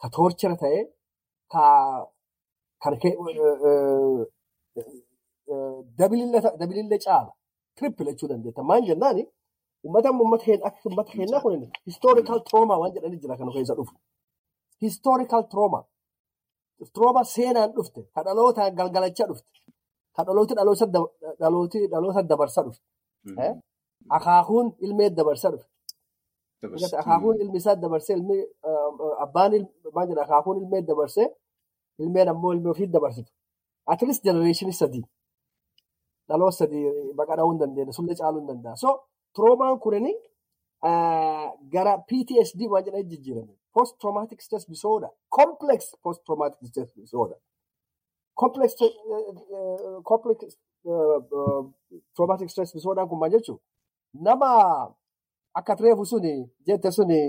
ka 0.01 0.07
toorchira 0.15 0.55
ta'ee 0.61 0.83
ka 1.53 1.63
kan 2.81 2.93
dabilillee 5.99 6.99
caala 7.05 7.31
trippil 7.77 8.07
jechuu 8.09 8.27
dandeetta. 8.29 8.63
Maal 8.63 8.83
jennaani 8.89 9.23
uummata 9.83 10.09
uummata 10.11 10.43
keenya 10.45 10.65
akka 10.67 10.79
uummata 10.89 11.11
keenyaa 11.11 11.41
kun 11.41 11.53
historical 11.85 12.39
trauma 12.49 12.75
waan 12.81 12.93
jedhanii 12.95 13.19
jira 13.23 13.37
kan 13.37 13.49
keessa 13.53 13.75
dhufu. 13.77 13.93
Historical 14.81 15.43
trauma. 15.51 15.79
Trauma 16.95 17.23
seenaan 17.23 17.71
dhufte 17.75 18.01
ka 18.15 18.23
dhaloota 18.25 18.69
galgalachaa 18.77 19.27
dhufte 19.29 19.47
ka 20.15 20.21
dhalooti 20.27 20.53
dhaloota 21.91 22.21
dabarsa 22.29 22.61
dhufte. 22.65 22.83
Akaakuun 24.17 24.67
ilmee 24.85 25.09
dabarsa 25.17 25.47
dhufte. 25.51 25.69
Akaakuun 27.01 27.35
ilmi 27.41 27.57
isaa 27.57 27.75
dabarsee 27.83 28.15
ilmi 28.17 28.37
abbaan 29.23 29.51
maal 29.95 30.07
jedha 30.09 30.21
akaakuun 30.27 30.57
ilmee 30.61 30.81
dabarsee 30.89 31.27
ilmeen 31.99 32.27
ammoo 32.29 32.51
ilmi 32.53 32.69
ofii 32.69 32.87
dabarsitu. 32.95 33.31
At 33.87 34.01
least 34.01 34.23
generation 34.23 34.71
sadii. 34.71 35.03
Dhaloota 36.29 36.57
sadii 36.57 37.13
baqa 37.17 37.35
dha'uu 37.37 37.51
hin 37.51 37.59
dandeenya 37.59 37.93
sullee 37.93 38.15
caaluu 38.19 38.39
hin 38.41 38.47
danda'a. 38.47 38.75
So 38.75 38.89
traumaan 39.35 39.79
kunini 39.79 40.13
gara 41.73 41.93
PTSD 42.09 42.61
waan 42.71 42.83
jedhanii 42.85 43.09
jijjiirame. 43.11 43.53
Post 43.73 43.97
traumatic 44.01 44.41
stress 44.41 44.65
disorder. 44.69 45.09
Complex 45.29 45.95
post 46.03 46.23
traumatic 46.25 46.67
stress 46.69 46.89
disorder. 46.95 47.37
Complex 48.35 48.75
traumatic 52.15 52.49
stress 52.49 52.73
disorder 52.73 53.05
kun 53.09 53.19
maal 53.19 53.31
jechuun 53.31 53.59
nama 54.13 54.49
akka 55.53 55.75
reefu 55.79 56.05
suni 56.05 56.33
jette 56.67 56.91
suni 56.91 57.19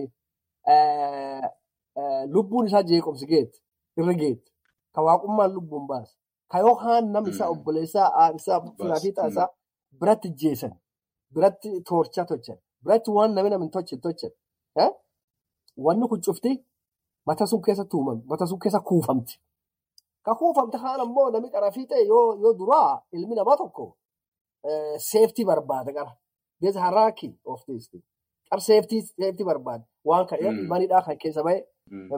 lubbuun 2.35 2.67
isaa 2.67 2.83
jeequmsi 2.91 3.27
geetti 3.33 3.59
irra 3.99 4.15
geetti 4.23 4.51
ka 4.95 5.03
waaqummaan 5.07 5.53
lubbuun 5.55 5.87
baasa 5.91 6.15
ka 6.51 6.57
yookaan 6.67 7.05
namni 7.15 7.31
isaa 7.35 7.49
obboleessaa 7.55 8.29
isaa 8.39 8.59
firaa 8.79 9.01
fi 9.05 9.09
isaa 9.33 9.49
biratti 10.01 10.29
jeesan 10.41 10.73
biratti 11.35 11.69
toorchaa 11.89 12.25
tolchan 12.31 12.59
biratti 12.85 13.11
waan 13.17 13.31
namni 13.35 13.51
namni 13.55 13.69
tolchan 13.75 14.01
tolchan 14.05 14.33
wanni 15.85 16.07
kun 16.11 16.21
cufti 16.27 16.53
mata 17.27 17.45
sun 17.51 17.61
keessa 17.67 17.85
tuumamti 17.93 18.25
mata 18.31 18.45
sun 18.51 18.59
keessa 18.63 18.81
kuufamti 18.89 19.35
ka 20.25 20.33
kuufamte 20.41 20.77
kaan 20.85 21.01
ammoo 21.05 21.29
namni 21.35 21.49
qaraa 21.55 21.73
fi 21.77 21.83
ta'e 21.91 22.03
yoo 22.13 22.53
duraa 22.61 22.91
ilmi 23.17 23.35
namaa 23.39 23.57
tokko 23.63 23.85
seeftii 25.11 25.45
barbaada 25.51 25.91
qara. 25.97 26.13
A 26.67 26.81
hierarchy 26.85 27.29
of 27.45 27.61
thing. 27.67 28.03
Qar 28.51 28.61
seeftii 28.61 29.45
barbaada. 29.51 29.85
Waan 30.09 30.27
kan 30.27 30.39
manidhaa 30.73 31.03
kan 31.07 31.17
keessa 31.23 31.43
bahe 31.47 31.59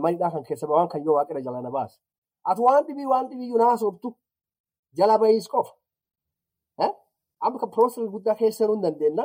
manidhaa 0.05 0.31
kan 0.35 0.43
keessa 0.49 0.67
bahe 0.69 0.77
waan 0.79 0.89
kan 0.93 1.01
yoo 1.07 1.15
waaqira 1.19 1.41
jala 1.47 1.61
na 1.63 1.71
baasa. 1.71 1.99
Ati 2.51 2.61
waan 2.67 2.85
dhibii 2.87 3.07
waan 3.13 3.29
dhibii 3.31 3.49
yoo 3.51 3.59
naasoftu 3.63 4.09
jala 4.99 5.19
bahiis 5.23 5.49
qofa. 5.53 5.73
Amma 7.41 7.59
kan 7.61 7.71
pirooseesii 7.75 8.11
guddaa 8.15 8.35
keessa 8.41 8.67
hin 8.71 8.81
dandeenna. 8.83 9.25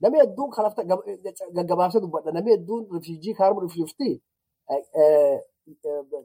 Namni 0.00 0.18
hedduun 0.22 0.50
kalafta 0.56 0.82
gaggabaabsee 1.56 2.00
dubbadha. 2.04 2.32
Namni 2.36 2.50
hedduun 2.56 2.82
rifiijii 2.94 3.34
kaarmu 3.38 3.60
rifiiftii 3.66 4.14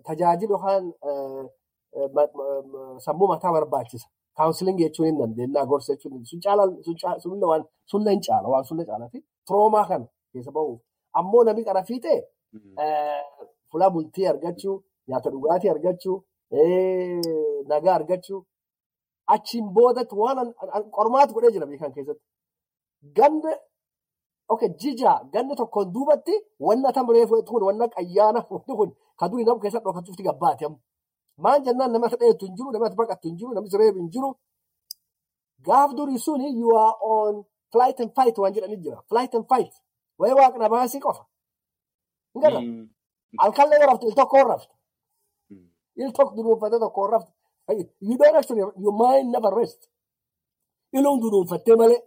tajaajila 0.07 0.51
yookaan 0.53 0.85
sammuu 3.05 3.27
mataa 3.27 3.51
barbaachisa. 3.51 4.07
Kaawunsiliingii 4.37 4.83
jechuun 4.89 5.05
hin 5.07 5.17
dandeenya. 5.19 5.65
Gorsa 5.65 5.93
jechuun 5.95 6.25
sun 6.25 6.41
caala 6.41 6.63
sunillee 7.19 7.47
waan 7.51 7.63
sunillee 7.85 8.13
hin 8.13 8.21
caala 8.27 8.47
waan 8.49 8.65
sunillee 8.65 8.85
caalaati. 8.89 9.23
Firoomaa 9.47 9.85
kana 9.87 10.05
keessa 10.33 10.51
bahuuf. 10.51 10.79
Ammoo 11.13 11.43
namni 11.43 11.63
qara 11.65 11.83
fiixee 11.83 12.19
fuula 13.71 13.89
bultii 13.89 14.27
argachuu, 14.27 14.83
nyaata 15.07 15.29
dhugaatii 15.33 15.69
argachuu, 15.69 16.17
nagaa 17.69 17.95
argachuu. 17.99 18.41
Achiin 19.33 19.65
boodatti 19.75 20.15
waan 20.15 20.53
qormaatu 20.95 21.33
godhee 21.33 21.51
jira 21.55 21.65
beekan 21.65 21.91
keessatti. 21.95 22.23
Ganda 23.17 23.51
okay 24.49 24.69
jija 24.81 25.11
ganna 25.33 25.55
tokkoon 25.55 25.91
duubatti 25.93 26.33
wanna 26.59 26.91
tam 26.93 27.09
reefu 27.15 27.43
kun 27.49 27.63
wanna 27.67 27.87
qayyaana 27.95 28.41
kun 28.47 28.89
kan 29.19 29.29
durii 29.31 29.45
nama 29.45 29.59
keessatti 29.59 29.85
dhokatuufti 29.87 30.23
gabbaati 30.23 30.65
amma. 30.65 30.79
Maan 31.43 31.63
jennaan 31.65 31.91
namatti 31.91 32.17
dheetu 32.21 32.45
hin 32.45 32.55
jiru, 32.57 32.71
namatti 32.71 32.95
baqattu 32.95 33.27
hin 33.27 33.37
jiru, 33.37 33.53
namatti 33.53 33.77
reefu 33.77 33.97
hin 33.99 34.09
jiru. 34.13 34.29
Gaaf 35.65 35.91
durii 35.97 36.19
suni 36.19 36.49
you 36.59 36.69
are 36.77 36.95
on 37.01 37.43
flight 37.71 37.99
and 37.99 38.11
fight 38.15 38.37
waan 38.37 38.53
jedhanii 38.53 38.77
jira. 38.83 39.01
Flight 39.09 39.33
and 39.35 39.45
fight. 39.51 39.73
Wayii 40.19 40.35
waaqna 40.39 40.69
baasii 40.69 40.99
qofa. 40.99 41.23
Hin 42.33 42.41
gala. 42.41 42.59
Halkallee 43.41 43.79
yoo 43.81 43.87
raftu 43.91 44.07
il 44.07 44.15
tokko 44.15 44.37
raftu. 44.43 44.73
Il 45.97 46.11
tokko 46.17 46.35
dunuunfattee 46.37 46.79
tokko 46.79 47.07
raftu. 47.07 47.31
You 48.07 48.17
don't 48.17 48.35
actually, 48.39 48.61
your 48.83 48.93
mind 49.03 49.31
never 49.35 49.51
rest. 49.59 49.89
Iluun 50.93 51.19
dunuunfattee 51.21 51.75
malee. 51.81 52.01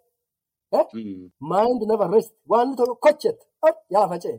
Mind 1.41 1.81
never 1.91 2.09
rest. 2.11 2.33
Waan 2.49 2.77
tokko 2.77 2.95
kochette. 3.05 3.45
Yaa 3.91 4.09
facee. 4.09 4.39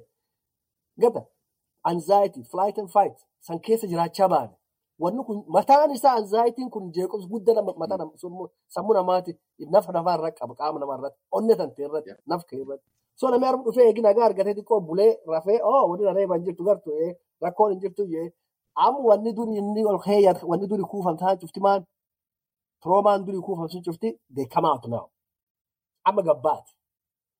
Gata. 1.02 1.22
Anxiety, 1.84 2.44
flight 2.44 2.78
and 2.78 2.90
fight. 2.90 3.18
San 3.40 3.60
keessa 3.60 3.88
jiraachaa 3.88 4.30
baane. 4.30 4.54
Wanni 5.02 5.24
kun 5.26 5.44
mataan 5.48 5.92
isaa 5.92 6.14
anxietiin 6.20 6.70
kun 6.74 6.92
jeequmsa 6.96 7.28
guddaa 7.28 7.62
mataa 7.82 7.98
sammuu 8.74 8.94
namaati 8.94 9.32
nafa 9.74 9.92
namaa 9.92 10.14
irra 10.18 10.30
qaba 10.40 10.54
qaama 10.60 10.80
namaa 10.80 10.98
irratti 11.00 11.20
onne 11.38 11.56
tantee 11.60 11.86
irratti 11.88 12.12
naf 12.30 12.44
kee 12.50 12.60
irratti. 12.64 12.86
So 13.16 13.30
namni 13.32 13.46
harma 13.48 13.64
dhufee 13.66 13.86
eegi 13.90 14.02
nagaa 14.06 14.26
argatee 14.26 14.54
xiqqoo 14.58 14.80
bulee 14.88 15.12
rafee 15.34 15.58
oo 15.70 15.82
wanni 15.90 16.06
na 16.06 16.14
reeba 16.18 16.36
hin 16.38 16.46
jirtu 16.46 16.64
gartu 16.64 16.90
rakkoon 17.42 17.72
hin 17.74 17.80
jirtu 17.82 18.04
amma 18.76 19.00
wanni 19.00 19.34
duri 19.34 19.58
inni 19.58 19.86
ol 19.86 20.00
keeyyat 20.00 20.44
wanni 20.44 20.68
duri 20.68 20.84
kuufamtaa 20.84 21.36
cufti 21.42 21.60
maan 21.60 21.86
troomaan 22.84 23.26
duri 23.26 23.40
kuufamsun 23.42 23.84
cufti 23.84 24.20
they 24.36 24.46
come 24.46 24.66
out 24.68 24.86
now. 24.88 25.10
Amma 26.06 26.22
gabbaati. 26.22 26.72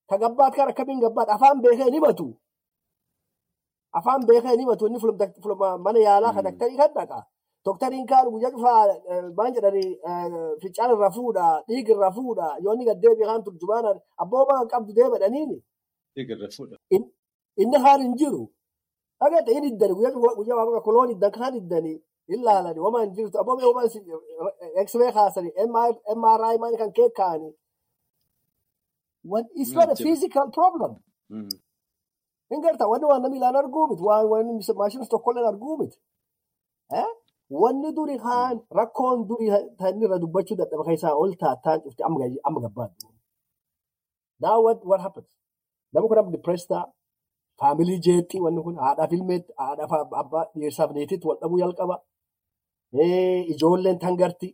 Ka 0.10 0.18
gabbaat 0.18 0.54
kan 0.56 0.70
akkamiin 0.70 1.00
gabbaat 1.02 1.30
afaan 1.30 1.62
beekee 1.62 1.90
ni 1.92 2.00
batu. 2.00 2.28
Afaan 3.94 4.26
beekee 4.28 4.56
ni 4.58 4.66
batu 4.66 4.86
inni 4.88 5.00
mana 5.86 6.00
yaalaa 6.00 6.34
kan 6.34 6.44
daktarii 6.44 6.78
kan 6.78 6.94
dhaqa. 6.94 7.24
Doktariin 7.66 8.06
kaan 8.08 8.30
guyyaa 8.32 8.52
cufaa 8.52 8.86
maan 9.38 9.54
jedhanii 9.54 9.90
ficcaan 10.62 10.92
irra 10.94 11.10
fuudha, 11.12 11.64
dhiigi 11.68 11.92
irra 11.94 12.10
fuudha, 12.12 12.48
yoo 12.64 12.74
inni 12.74 12.86
gaddeebi'e 12.86 13.26
kaan 13.26 13.44
turjubaanaan 13.44 14.00
abboomaa 14.18 14.66
qabdu 14.72 14.94
deebi'aniini. 14.98 15.58
Dhiigi 16.16 16.34
irra 16.34 16.50
fuudha. 16.58 16.78
Inni 17.58 17.78
kaan 17.86 18.02
hin 18.02 18.16
jiru. 18.18 18.42
Dhagate 19.22 19.52
inni 19.58 19.68
iddani 19.74 19.94
guyyaa 19.96 20.58
waaqa 20.60 20.82
koloon 20.88 21.10
iddan 21.16 21.32
kaan 21.38 21.54
iddani 21.62 21.94
ilaalani 22.34 22.80
wama 22.86 23.00
hin 23.04 23.12
jirtu 23.16 23.38
abboomee 23.42 23.68
wama 23.72 23.82
x-ray 24.86 25.12
kaasani 25.18 25.50
MRI 26.22 26.56
maan 26.62 26.78
kan 26.82 26.92
kee 26.98 27.10
kaani. 27.20 27.50
It's 29.62 29.72
not 29.78 29.90
a 29.94 29.96
physical 29.96 30.48
problem. 30.58 30.92
Hin 32.52 32.62
garta 32.64 32.88
wanni 32.92 33.06
waan 33.12 33.22
namni 33.24 33.38
ilaan 33.40 33.56
arguu 33.62 33.88
miti 33.90 34.04
waan 34.10 34.26
wanni 34.32 34.54
maashinis 34.80 35.10
tokkolleen 35.14 35.48
arguu 35.52 35.78
miti. 35.82 35.98
Wanni 37.62 37.90
duri 37.98 38.18
kaan 38.26 38.56
rakkoon 38.80 39.28
duri 39.30 39.48
inni 39.90 40.06
irra 40.08 40.18
dubbachuu 40.24 40.58
dadhaba 40.62 40.84
keessaa 40.90 41.14
ol 41.22 41.32
taattaan 41.44 41.80
cufti 41.84 42.02
amma 42.04 42.60
gabbaadhu. 42.66 43.08
Now 44.44 44.58
what, 44.66 44.80
what 44.90 45.02
happens? 45.06 45.30
Namni 45.94 46.08
kun 46.10 46.18
amma 46.22 46.32
depressed 46.38 46.72
faamilii 47.62 48.00
jeetti 48.06 48.42
wanni 48.44 48.62
kun 48.66 48.78
haadhaaf 48.84 49.12
ilmeetti 49.18 49.54
haadhaaf 49.64 49.92
abbaa 50.22 50.46
dhiirsaaf 50.56 50.92
neetitti 50.96 51.28
wal 51.28 51.40
dhabuu 51.42 51.60
jalqaba. 51.64 51.96
Ijoolleen 53.54 54.00
tangarti. 54.04 54.50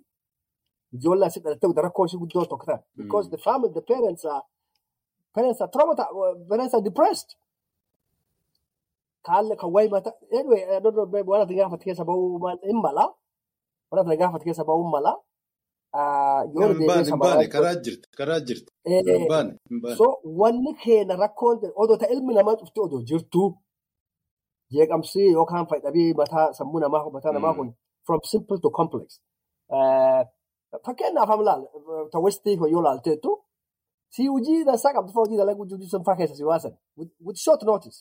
Ijoolleen 0.95 1.27
asii 1.27 1.43
dhalattee 1.43 1.83
rakkoo 1.87 2.05
ishee 2.05 2.19
guddoo 2.21 2.45
tokko 2.51 2.65
ta'a. 2.69 2.79
Because 2.99 3.29
the 3.33 3.37
family, 3.37 3.71
the 3.77 3.81
parents 3.91 4.25
are 4.25 4.43
parents 5.35 5.61
are 5.61 5.71
traumatized, 5.75 6.47
parents 6.49 6.73
are 6.73 6.83
depressed. 6.89 7.29
Kaalle 9.25 9.55
kan 9.61 9.69
wayi 9.75 9.89
mata 9.89 10.11
anyway 10.31 10.61
I 10.75 10.79
don't 10.79 10.95
know 10.95 11.23
waan 11.31 11.41
ati 11.41 11.55
gaafate 11.55 11.83
keessa 11.87 12.05
bahuu 12.05 12.39
hin 12.69 12.81
mala. 12.85 13.05
Waan 13.91 14.07
ati 14.07 14.17
gaafate 14.17 14.43
keessa 14.47 14.63
bahuu 14.69 14.83
hin 14.83 14.91
mala. 14.91 15.13
Yoo 15.93 16.73
Hin 17.41 17.49
karaa 17.55 17.75
jirti 17.85 18.07
karaa 18.17 18.39
jirti. 18.47 18.71
So 19.97 20.05
wanni 20.41 20.73
keenya 20.83 21.15
rakkoon 21.23 21.57
odoo 21.81 21.97
ta 21.97 22.07
ilmi 22.13 22.33
namaa 22.33 22.55
cufti 22.59 22.79
odoo 22.81 23.01
jirtu 23.09 23.43
jeeqamsi 24.73 25.21
yookaan 25.37 25.65
fayyadabii 25.69 26.13
mataa 26.19 26.53
sammuu 26.57 26.79
namaa 26.79 27.09
mataa 27.15 27.31
namaa 27.33 27.53
kun 27.57 27.69
from 28.05 28.19
simple 28.31 28.57
to 28.63 28.69
complex. 28.69 29.19
Fakkeenyaaf 30.85 31.29
amma 31.33 31.43
laal 31.49 31.61
ta 32.11 32.19
westii 32.25 32.57
yoo 32.73 32.81
laalteettu 32.87 33.31
Si 34.15 34.23
hojii 34.27 34.63
dansaa 34.67 34.93
qabdu 34.95 35.11
fa'aa 35.13 35.23
hojii 35.25 35.37
dalaguu 35.41 35.65
hojii 35.71 35.89
sun 35.91 36.03
fa'aa 36.07 36.15
keessa 36.19 36.35
si 36.35 36.43
waasan. 36.43 36.73
With 37.25 37.37
short 37.45 37.61
notice. 37.63 37.97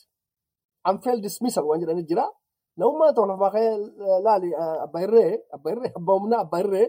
Unfair 0.89 1.17
dismissal 1.25 1.65
waan 1.67 1.81
jedhanii 1.81 2.05
jira. 2.09 2.25
Namummaan 2.77 3.13
tokko 3.15 3.27
lafaa 3.31 3.51
ka'ee 3.55 3.73
laali 4.25 4.49
abbaa 4.85 5.01
irree 5.07 5.31
abbaa 5.55 5.71
irree 5.75 5.91
abbaa 5.99 6.15
humnaa 6.19 6.39
abbaa 6.45 6.59
irree 6.63 6.87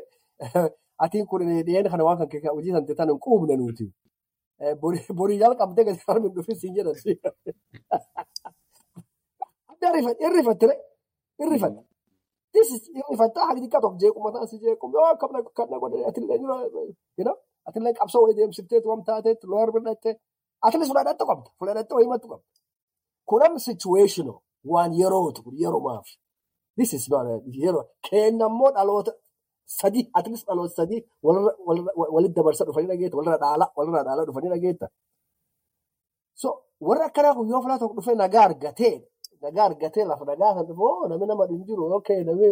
atiin 1.04 1.26
kun 1.30 1.40
dhiyeenya 1.66 1.90
kana 1.90 2.04
waan 2.04 2.18
kan 2.18 2.54
hojii 2.56 2.72
san 2.76 2.86
teetaan 2.86 3.08
hin 3.10 3.20
quubne 3.26 3.56
nuti. 3.56 3.86
Borii 5.18 5.38
jalqabdee 5.42 5.84
gadi 5.88 5.98
farmi 6.06 6.28
dhufis 6.34 6.62
hin 6.64 6.74
jedhan. 6.76 6.96
Is 12.58 12.70
irrifatta 13.00 13.40
haqni 13.48 13.60
xiqqaa 13.64 13.80
tokko 13.84 13.98
jeequma 14.02 14.28
ta'a 14.34 14.46
si 14.50 14.56
jeequma 14.64 14.94
yoo 14.98 15.08
akkam 15.12 15.30
kana 15.56 15.76
godhe 15.82 15.98
atillee 16.08 17.92
qabsoo 17.98 18.22
wayii 18.24 18.36
deemsifteetu 18.38 18.86
waan 18.90 19.02
taateetti 19.08 19.46
looyar 19.50 19.70
birratte 19.74 20.10
atillee 20.66 20.88
fudhadhatte 20.90 21.24
qabda 21.30 21.48
fudhadhatte 21.58 21.92
wayii 21.96 22.10
mattu 22.12 22.26
qabda. 22.32 22.46
Kunan 23.28 23.52
situational 23.68 24.38
waan 24.72 24.90
yerootu 25.00 25.40
kun 25.44 25.54
yeroo 25.62 25.82
kennammoo 28.10 28.70
dhaloota 28.76 29.12
sadii 29.68 30.04
atleast 30.18 30.46
dhaloota 30.48 30.74
sadii 30.80 31.00
walitti 32.14 32.36
dabarsa 32.38 32.64
dhufanii 32.64 32.88
dhageetta 32.92 33.16
walirra 33.18 33.38
dhaala 33.44 33.66
walirra 33.76 34.02
dhaala 34.06 34.24
dhufanii 34.28 34.50
dhageetta. 34.54 34.86
So 36.34 36.48
warra 36.80 37.04
akkanaa 37.06 37.34
kun 37.34 37.48
yoo 37.50 37.62
filaa 37.62 37.78
tokko 37.78 37.96
dhufee 37.96 38.14
nagaa 38.14 38.44
argatee 38.48 38.94
nagaa 39.42 39.64
argatee 39.70 40.04
lafa 40.10 40.24
nagaa 40.24 40.54
kan 40.56 40.66
dhufu 40.68 41.08
namni 41.08 41.26
nama 41.26 41.46
hin 41.50 41.64
jiru 41.66 41.92
okay 41.96 42.24
namni 42.24 42.48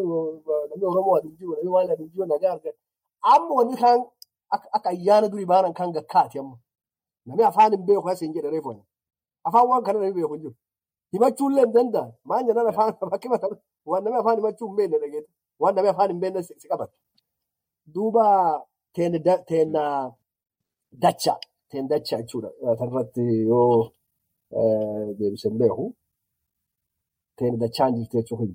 Oromoo 0.90 1.16
hin 1.22 1.32
jiru 1.38 1.52
namni 1.54 1.70
waan 1.76 1.88
hin 1.98 2.10
jiru 2.12 2.26
nagaa 2.26 2.52
argate. 2.56 2.78
Amma 3.22 3.54
wanni 3.58 3.76
kaan 3.82 4.04
akka 4.50 4.90
ayyaana 4.90 5.28
durii 5.28 5.46
baanan 5.52 5.74
kan 5.78 5.92
gakkaati 5.96 6.38
amma. 6.38 6.56
Namni 7.26 7.44
afaan 7.50 7.72
hin 7.72 7.86
beeku 7.86 8.08
as 8.10 8.20
hin 8.20 8.34
jedhe 8.34 8.50
reefu 8.50 8.76
afaan 9.48 9.68
waan 9.70 9.82
kana 9.84 9.98
namni 10.00 10.14
beeku 10.20 10.34
hin 10.34 10.42
jiru. 10.42 10.54
Himachuullee 11.12 11.64
hin 11.64 11.72
danda'an 11.78 12.12
maan 12.24 12.46
jedhan 12.46 12.66
afaan 12.74 12.94
bakki 13.12 13.28
mata 13.28 13.48
waan 13.86 14.04
namni 14.04 14.18
afaan 14.20 14.38
himachuu 14.38 14.68
hin 14.68 14.76
beekne 14.76 14.98
dhageetta 15.02 15.30
waan 15.60 15.74
namni 15.74 15.90
afaan 15.94 16.10
hin 16.10 16.20
beekne 16.20 16.42
si 16.42 16.68
qabata. 16.68 16.92
Duuba 17.94 18.26
teena 18.94 19.84
dacha 21.02 21.34
teen 21.70 21.88
dacha 21.90 22.16
jechuudha 22.20 22.50
kanarratti 22.78 23.22
yoo 23.50 23.92
deebisee 25.18 25.50
hin 25.50 25.58
beeku. 25.60 25.84
Teeni 27.36 27.56
dachaan 27.62 27.92
jirti 27.96 28.16
jechuun 28.18 28.40
hin. 28.42 28.52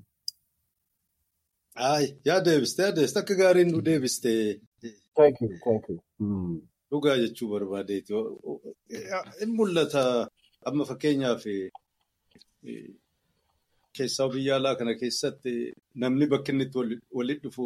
Yaa 2.28 2.40
deebiste 2.46 2.82
yaa 2.82 2.92
deebiste 2.96 3.18
akka 3.20 3.34
gaariin 3.40 3.70
nu 3.72 3.80
deebiste. 3.88 4.32
Dhugaa 6.90 7.16
jechuu 7.22 7.48
barbaadeeti. 7.52 8.12
In 9.42 9.50
mul'ata 9.58 10.02
amma 10.68 10.84
fakkeenyaaf 10.90 11.42
keessaa 13.96 14.28
biyya 14.32 14.56
alaa 14.56 14.74
kana 14.78 14.94
keessatti 15.00 15.52
namni 16.02 16.26
bakki 16.32 16.50
inni 16.52 16.64
itti 16.68 16.78
walitti 17.18 17.44
dhufu 17.48 17.64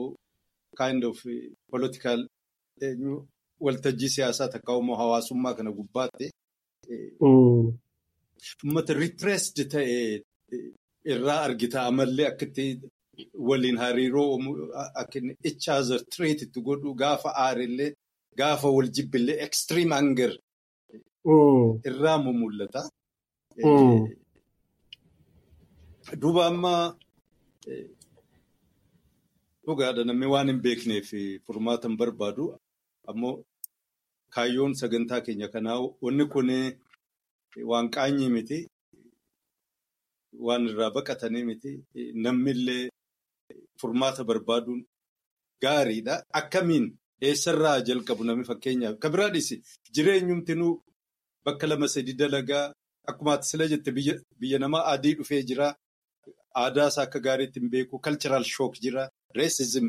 kind 0.82 1.00
of 1.10 1.16
political 1.72 2.18
waltajjii 3.64 4.10
siyaasaa 4.16 4.48
takka 4.54 4.72
immoo 4.80 4.96
hawaasummaa 5.02 5.54
kana 5.58 5.70
gubbaatti 5.78 6.26
uummata 7.28 8.92
repressed 9.04 9.58
ta'e 9.74 9.96
irraa 11.12 11.40
argita 11.46 11.78
amallee 11.90 12.26
akkatti 12.32 12.64
waliin 13.48 13.78
hariiroo 13.82 14.30
akka 15.00 15.16
inni 15.18 15.34
each 15.48 15.66
other 15.78 16.00
treat 16.14 16.38
itti 16.46 16.60
godhu 16.68 16.90
gaafa 17.02 17.30
aarillee 17.44 17.90
gaafa 18.40 18.68
wal 18.76 18.88
jibbillee 18.96 19.38
extreme 19.46 19.92
anger 20.00 20.32
irraa 21.88 22.18
mul'ata. 22.24 22.82
Duuba 26.20 26.42
amma 26.50 26.74
dhugaadha 29.66 30.02
namni 30.08 30.26
waan 30.34 30.48
hin 30.52 30.60
beekneef 30.66 31.08
furmaata 31.46 31.88
hin 31.88 31.96
barbaadu 32.02 32.44
ammoo 33.12 33.34
kaayyoon 34.34 34.74
sagantaa 34.80 35.20
keenya 35.26 35.48
kanaa 35.54 35.78
wanni 36.04 36.24
kun 36.34 36.50
waan 37.70 37.86
qaanyii 37.96 38.30
miti 38.36 38.58
waan 40.46 40.62
irraa 40.70 40.90
baqatanii 40.96 41.44
miti 41.50 41.70
namnillee 42.24 42.84
furmaata 43.80 44.22
barbaaduun 44.30 44.80
gaariidha 45.64 46.14
akkamiin 46.40 46.86
eessarraa 47.28 47.78
jalqabu 47.88 48.22
namni 48.28 48.44
fakkeenyaaf 48.50 48.96
kan 49.02 49.12
biraadhis 49.14 49.48
jireenyumtinuu 49.94 50.74
bakka 51.44 51.66
lama 51.70 51.88
sadi 51.94 52.12
dalagaa 52.20 52.64
akkuma 53.10 53.34
sila 53.50 53.64
jette 53.72 53.90
biyya 54.40 54.58
namaa 54.62 54.84
adii 54.92 55.14
dhufee 55.18 55.42
jira. 55.48 55.66
Aadaa 56.62 56.88
isaa 56.90 57.02
akka 57.06 57.18
gaariitti 57.26 57.60
hin 57.60 57.70
beeku. 57.74 57.98
Cultural 58.06 58.44
shock 58.44 58.74
jira. 58.84 59.02
Racism 59.40 59.86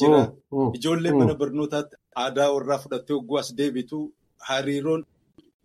jira. 0.00 0.22
Ijoollee 0.76 1.12
mana 1.18 1.34
barnootaatti 1.40 1.96
aadaa 2.24 2.48
warraa 2.54 2.78
fudhattee 2.84 3.14
hogguu 3.16 3.38
as 3.42 3.48
deebitu 3.58 3.98
hariiroon 4.48 5.02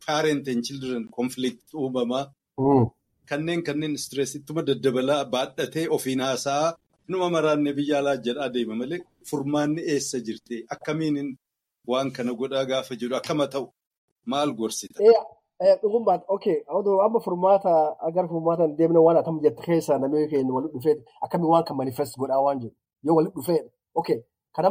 parent 0.07 0.47
and 0.47 0.61
children 0.67 1.01
conflict 1.17 1.63
uumamaa. 1.73 2.25
Kanneen 3.29 3.61
kanneen 3.67 3.97
stress 4.05 4.35
ittuma 4.35 4.61
daddabalaa 4.69 5.25
baadhatee 5.33 5.87
ofiin 5.97 6.19
haasa'aa 6.27 6.73
numa 7.07 7.29
maraanne 7.35 7.73
biyya 7.77 7.97
alaa 7.99 8.15
jedhaa 8.25 8.49
deema 8.55 8.75
malee 8.81 8.99
furmaanni 9.29 9.81
eessa 9.93 10.17
jirti? 10.27 10.65
Akkamiin 10.73 11.37
waan 11.91 12.11
kana 12.15 12.33
godhaa 12.41 12.65
gaafa 12.71 12.95
jedhu 13.01 13.15
akkama 13.21 13.47
ta'u 13.53 13.65
maal 14.31 14.51
gorsita? 14.59 14.99
Dhugummaan 15.81 16.21
okay 16.35 16.57
amma 17.05 17.19
furmaata 17.25 17.71
agar 18.07 18.25
furmaata 18.31 18.63
hin 18.67 18.75
deemne 18.77 18.99
waan 19.07 19.17
atam 19.21 19.39
jette 19.43 19.61
keessa 19.65 19.97
namni 20.03 20.27
keenya 20.31 20.53
walitti 20.57 20.75
dhufee 20.77 20.95
akkamiin 21.25 21.51
waan 21.53 21.63
kan 21.67 21.77
manifest 21.81 22.17
godhaa 22.21 22.41
waan 22.45 22.59
jiru 22.61 22.75
yoo 23.03 23.15
walitti 23.17 23.35
dhufee 23.39 23.61
okay 23.99 24.19
kan 24.55 24.63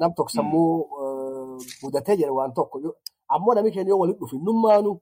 nam 0.00 0.12
tokko 0.16 0.30
sammuu 0.36 0.72
mudatee 1.82 2.16
jedhe 2.20 2.30
waan 2.38 2.52
tokko 2.58 2.76
ammoo 3.34 3.54
namni 3.54 3.70
keenya 3.74 3.90
yoo 3.92 3.98
walitti 4.02 4.20
dhufe 4.24 4.36
nummaanu 4.46 4.92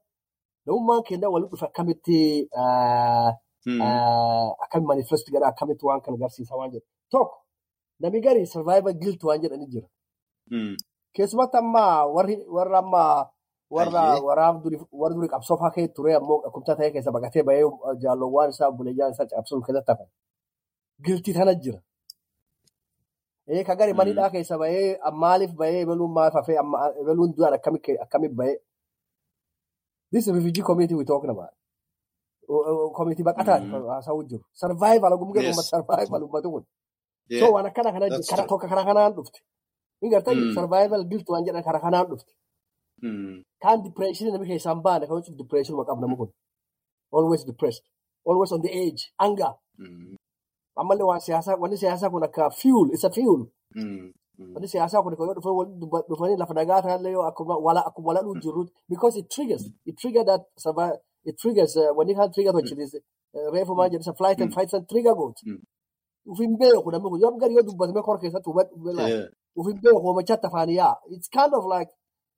namummaan 0.65 1.03
keenya 1.07 1.29
walitti 1.33 1.51
dhufe 1.55 1.65
akkamitti 1.71 2.19
akkamitti 4.63 4.87
manifest 4.91 5.29
godhaa 5.31 5.49
akkamitti 5.53 5.85
waan 5.85 6.01
kan 6.01 6.13
agarsiisa 6.17 6.55
waan 6.59 6.71
jedhu 6.73 6.85
tokko 7.11 7.37
namni 8.01 8.21
gari 8.25 8.45
survivor 8.45 8.93
guilt 9.01 9.23
waan 9.23 9.41
jedhani 9.41 9.67
jira. 9.73 9.87
Keessumatti 11.15 11.57
amma 11.57 11.83
warra 12.55 12.77
amma 12.79 13.03
warra 13.69 14.47
durii 14.63 15.29
qabsoo 15.33 15.57
fa'aa 15.61 15.87
ture 15.95 16.15
ammoo 16.19 16.41
kumtaa 16.53 16.75
ta'ee 16.75 16.91
keessa 16.93 17.11
baqatee 17.15 17.43
bahee 17.43 17.63
jaalowwan 18.03 18.49
isaa 18.49 18.71
buleeyyaan 18.71 19.11
isaa 19.13 19.25
cabsuun 19.31 19.63
keessatti 19.65 19.91
hafan. 19.91 20.07
Giltii 21.05 21.33
tana 21.33 21.53
jira. 21.63 21.79
Ee 23.47 23.63
ka 23.63 23.75
gari 23.75 23.93
manidhaa 23.93 24.29
keessa 24.33 24.57
bahee 24.61 24.97
maaliif 25.23 25.51
bahee 25.61 25.81
ebaluun 25.85 26.11
maal 26.17 26.31
hafee 26.37 26.57
ebaluun 27.01 27.33
du'aan 27.37 27.53
akkamitti 27.53 28.35
bahee. 28.39 28.57
This 30.11 30.27
refugee 30.27 30.63
community 30.63 30.95
we 30.95 31.05
talking 31.05 31.29
about. 31.35 31.53
Community 32.97 33.23
baqataan 33.23 33.61
haasawuu 33.93 34.23
jiru. 34.29 34.43
Survival 34.61 35.17
gumgee 35.17 35.41
uummata 35.47 35.69
survival 35.73 36.21
uummatu 36.23 36.49
kun. 36.53 36.63
So 37.39 37.45
waan 37.53 37.65
akkana 37.69 37.89
kana 37.93 38.07
kara 38.29 38.43
tokko 38.49 38.67
kara 38.71 38.83
kanaan 38.89 39.13
dhufte. 39.15 39.39
Inni 40.01 40.11
gartee 40.13 40.53
survival 40.57 41.01
guilt 41.09 41.27
waan 41.29 41.43
jedhan 41.45 41.63
kara 41.63 41.79
kanaan 41.85 42.07
dhufte. 42.09 42.31
Kan 43.63 43.77
depression 43.83 44.31
namni 44.33 44.47
keessaa 44.51 44.73
hin 44.73 44.83
baane 44.87 45.05
kan 45.07 45.21
depression 45.41 45.75
maqaa 45.79 45.95
nama 46.03 46.15
kun. 46.19 46.29
Always 47.17 47.43
depressed. 47.49 47.85
Always 48.29 48.51
on 48.51 48.61
the 48.61 48.71
edge. 48.83 49.01
Anger. 49.25 49.53
Ammallee 50.75 51.03
waan 51.09 51.19
siyaasaa 51.27 51.55
wanni 51.61 51.77
siyaasaa 51.77 52.09
kun 52.09 52.23
akka 52.23 52.49
fuel 52.49 52.87
isa 52.93 53.09
fuel. 53.09 53.41
Wanni 54.55 54.67
siyaasaa 54.67 55.01
kun 55.03 55.15
yoo 55.19 55.33
dhufanii 56.09 56.37
lafa 56.37 56.53
nagaa 56.53 56.81
ta'allee 56.81 57.11
yoo 57.11 57.23
akkuma 57.29 57.55
wala 57.67 57.81
akkuma 57.87 58.07
wala 58.07 58.21
dhuu 58.25 58.35
jirru 58.43 58.65
because 58.89 59.19
it 59.19 59.29
triggers 59.29 59.63
it 59.85 59.95
trigger 60.01 60.23
that 60.25 60.41
survive 60.57 60.97
it 61.25 61.35
triggers 61.41 61.75
wanni 61.97 62.15
kan 62.15 62.31
trigger 62.31 62.53
hojjetis 62.53 62.95
reefu 63.53 63.75
maan 63.75 63.91
jedhisa 63.91 64.13
flight 64.13 64.41
and 64.41 64.53
fight 64.53 64.69
san 64.69 64.85
trigger 64.85 65.15
gooti. 65.15 65.43
Ufin 66.31 66.57
beeku 66.57 66.91
namni 66.91 67.09
kun 67.09 67.19
yoo 67.21 67.31
gari 67.41 67.53
yoo 67.55 67.63
dubbatame 67.67 68.01
kora 68.07 68.19
keessatti 68.19 68.49
hubadhu 68.49 68.75
ufin 69.59 69.77
beeku 69.83 69.99
hoomachatti 70.05 70.47
afaan 70.47 70.69
yaa 70.69 70.95
it's 71.09 71.29
kind 71.37 71.53
of 71.53 71.65
like 71.75 71.89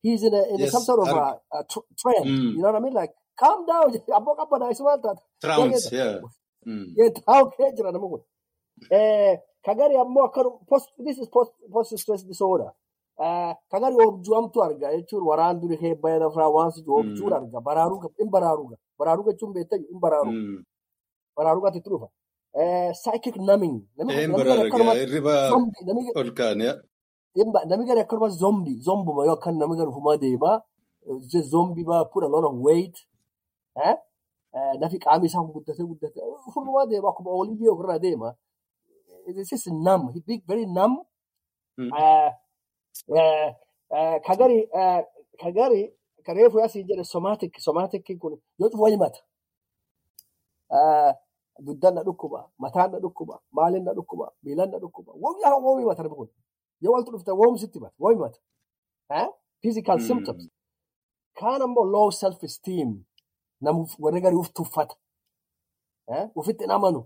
he's 0.03 0.23
in 0.23 0.33
a 0.33 0.41
in 0.53 0.59
yes, 0.59 0.71
some 0.71 0.83
sort 0.83 0.99
of 0.99 1.07
a, 1.17 1.39
a 1.57 1.63
tr 1.71 1.79
trend. 2.01 2.25
Mm. 2.25 2.55
You 2.55 2.61
know 2.61 2.71
what 2.71 2.75
I 2.75 2.83
mean? 2.85 2.93
Like, 2.93 3.13
calm 3.39 3.65
down. 3.65 3.87
Abbo 4.17 4.35
qabbanaa 4.39 4.71
isa 4.71 4.83
maal 4.83 4.99
taata? 5.05 5.21
Trance, 5.41 5.91
yeah. 5.95 6.19
Kee 7.57 7.71
jira 7.77 7.91
nama 7.91 8.07
kun. 8.11 8.21
Kagari 9.65 9.95
ammoo 10.03 10.23
akka 10.27 10.41
post 10.69 10.89
this 11.05 11.17
is 11.17 11.27
post 11.29 11.53
post 11.73 11.97
stress 11.97 12.23
disorder. 12.23 12.71
Kagari 13.71 13.95
objuamtu 14.07 14.57
arga 14.65 14.87
jechuun 14.95 15.23
waraan 15.29 15.59
duri 15.61 15.77
kee 15.77 15.95
bayan 16.03 16.23
afraa 16.27 16.49
waan 16.55 16.71
si 16.71 16.81
objuun 16.87 17.33
arga 17.33 17.59
baraaruu 17.67 17.99
in 18.21 18.29
baraaruga 18.35 18.75
baraaruu 18.99 19.25
jechuun 19.31 19.53
beektaa 19.55 19.77
in 19.93 19.99
baraaru. 20.05 20.31
Baraaruga 21.37 21.69
itti 21.69 21.89
dhufa. 21.89 22.07
Psychic 22.99 23.35
numbing. 23.47 23.77
Een 23.97 24.31
baraaruga 24.37 24.93
hirriba 25.01 25.33
ol 26.21 26.31
kaane. 26.39 26.67
Namni 27.69 27.85
gadi 27.87 28.01
akkasuma 28.05 28.29
zombii 28.41 28.77
zombuma 28.85 29.25
yookaan 29.29 29.55
namni 29.61 29.77
gadi 29.79 29.89
ufumaa 29.93 30.17
deemaa 30.23 30.57
zombii 31.53 31.85
baa 31.89 32.03
put 32.11 32.23
a 32.23 32.27
lot 32.33 32.45
of 32.49 32.55
weight 32.67 32.95
nafi 34.79 34.97
qaamni 34.99 35.27
isaa 35.27 35.43
guddatee 35.55 35.85
guddatee 35.91 36.23
ufumaa 36.47 36.85
deema 36.85 37.09
akkuma 37.09 37.31
oliivii 37.31 37.69
ofirraa 37.73 37.99
deema. 37.99 38.35
It's 39.27 39.49
just 39.49 39.67
numb. 39.67 40.11
Big 40.27 40.41
very 40.47 40.65
numb. 40.65 40.97
Kagari 44.25 44.69
kagari 45.41 45.93
kareefu 46.25 46.59
asii 46.63 46.83
jedhe 46.83 47.03
somatic 47.03 47.59
somatic 47.59 48.05
kun 48.19 48.37
yoo 48.59 48.69
cufu 48.69 48.83
wayi 48.83 48.97
mata. 48.97 49.19
Duddan 51.59 51.93
na 51.95 52.03
dhukkuba, 52.03 52.49
mataan 52.57 52.91
na 52.91 52.99
dhukkuba, 52.99 53.39
maaliin 53.51 53.83
na 53.83 53.93
dhukkuba, 53.93 54.31
miilan 54.43 54.69
na 54.71 54.79
dhukkuba. 54.79 55.13
Wamni 55.21 55.43
haa 55.43 55.55
wamni 55.55 55.85
mata 55.85 56.03
kun. 56.09 56.27
Yoo 56.81 56.93
waltu 56.93 57.11
dhufte 57.11 57.31
wamni 57.31 57.59
sitti 57.59 57.79
mata, 57.79 57.95
wamni 57.99 58.19
mata. 58.19 58.39
Physical 59.61 59.99
symptoms. 59.99 60.49
Kaan 61.39 61.61
ammoo 61.61 61.85
low 61.85 62.09
self 62.11 62.43
esteem. 62.43 63.03
Namu 63.65 63.81
warri 64.03 64.21
gari 64.21 64.35
uf 64.41 64.49
tuffata. 64.57 64.95
Ufitti 66.35 66.63
hin 66.65 66.71
amanu. 66.77 67.01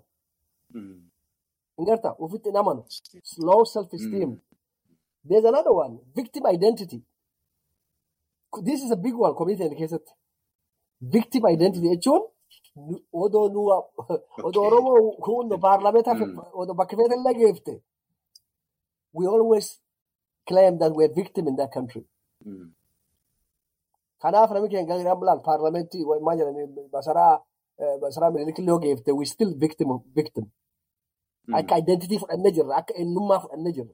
Ingarta 1.79 2.09
ufitti 2.19 2.49
hin 2.49 2.57
amanu. 2.61 2.81
Low 3.47 3.63
self 3.73 3.93
esteem. 3.93 4.31
There's 5.27 5.45
another 5.45 5.73
one, 5.73 5.99
victim 6.15 6.45
identity. 6.55 6.99
This 8.67 8.81
is 8.83 8.91
a 8.91 8.95
big 9.05 9.15
one 9.23 9.33
community 9.39 9.75
keessatti. 9.79 10.11
Victim 11.15 11.43
identity 11.53 11.87
jechuun 11.93 12.23
odoo 13.23 13.47
nu 13.53 13.61
odoo 14.47 14.63
Oromoo 14.67 15.11
kun 15.25 15.49
paarlaameenta 15.65 16.11
odoo 16.61 16.75
bakka 16.79 16.95
feete 16.97 17.15
illee 17.19 17.33
geefte. 17.41 17.73
We 19.13 19.25
always 19.27 19.67
claim 20.49 20.77
that 20.79 20.91
we're 20.97 21.13
victim 21.21 21.47
in 21.47 21.55
that 21.57 21.71
country. 21.77 22.03
Kanaaf 24.21 24.51
namni 24.51 24.69
keenya 24.69 24.87
gadi 24.89 25.03
laal 25.03 25.41
paarlaameentii 25.47 26.05
maal 26.25 26.37
jedhanii 26.39 26.89
masaraa 26.93 27.33
masaraa 28.01 28.31
miliikillee 28.31 28.71
yoo 28.73 28.79
geefte 28.79 29.11
we 29.19 29.25
still 29.25 29.53
victim 29.63 29.91
of 29.91 30.01
victim. 30.15 30.45
Akka 31.59 31.77
identity 31.77 32.19
fudhannee 32.19 32.51
jirra 32.57 32.75
akka 32.81 32.93
eenyummaa 33.01 33.39
fudhannee 33.39 33.73
jirra. 33.77 33.93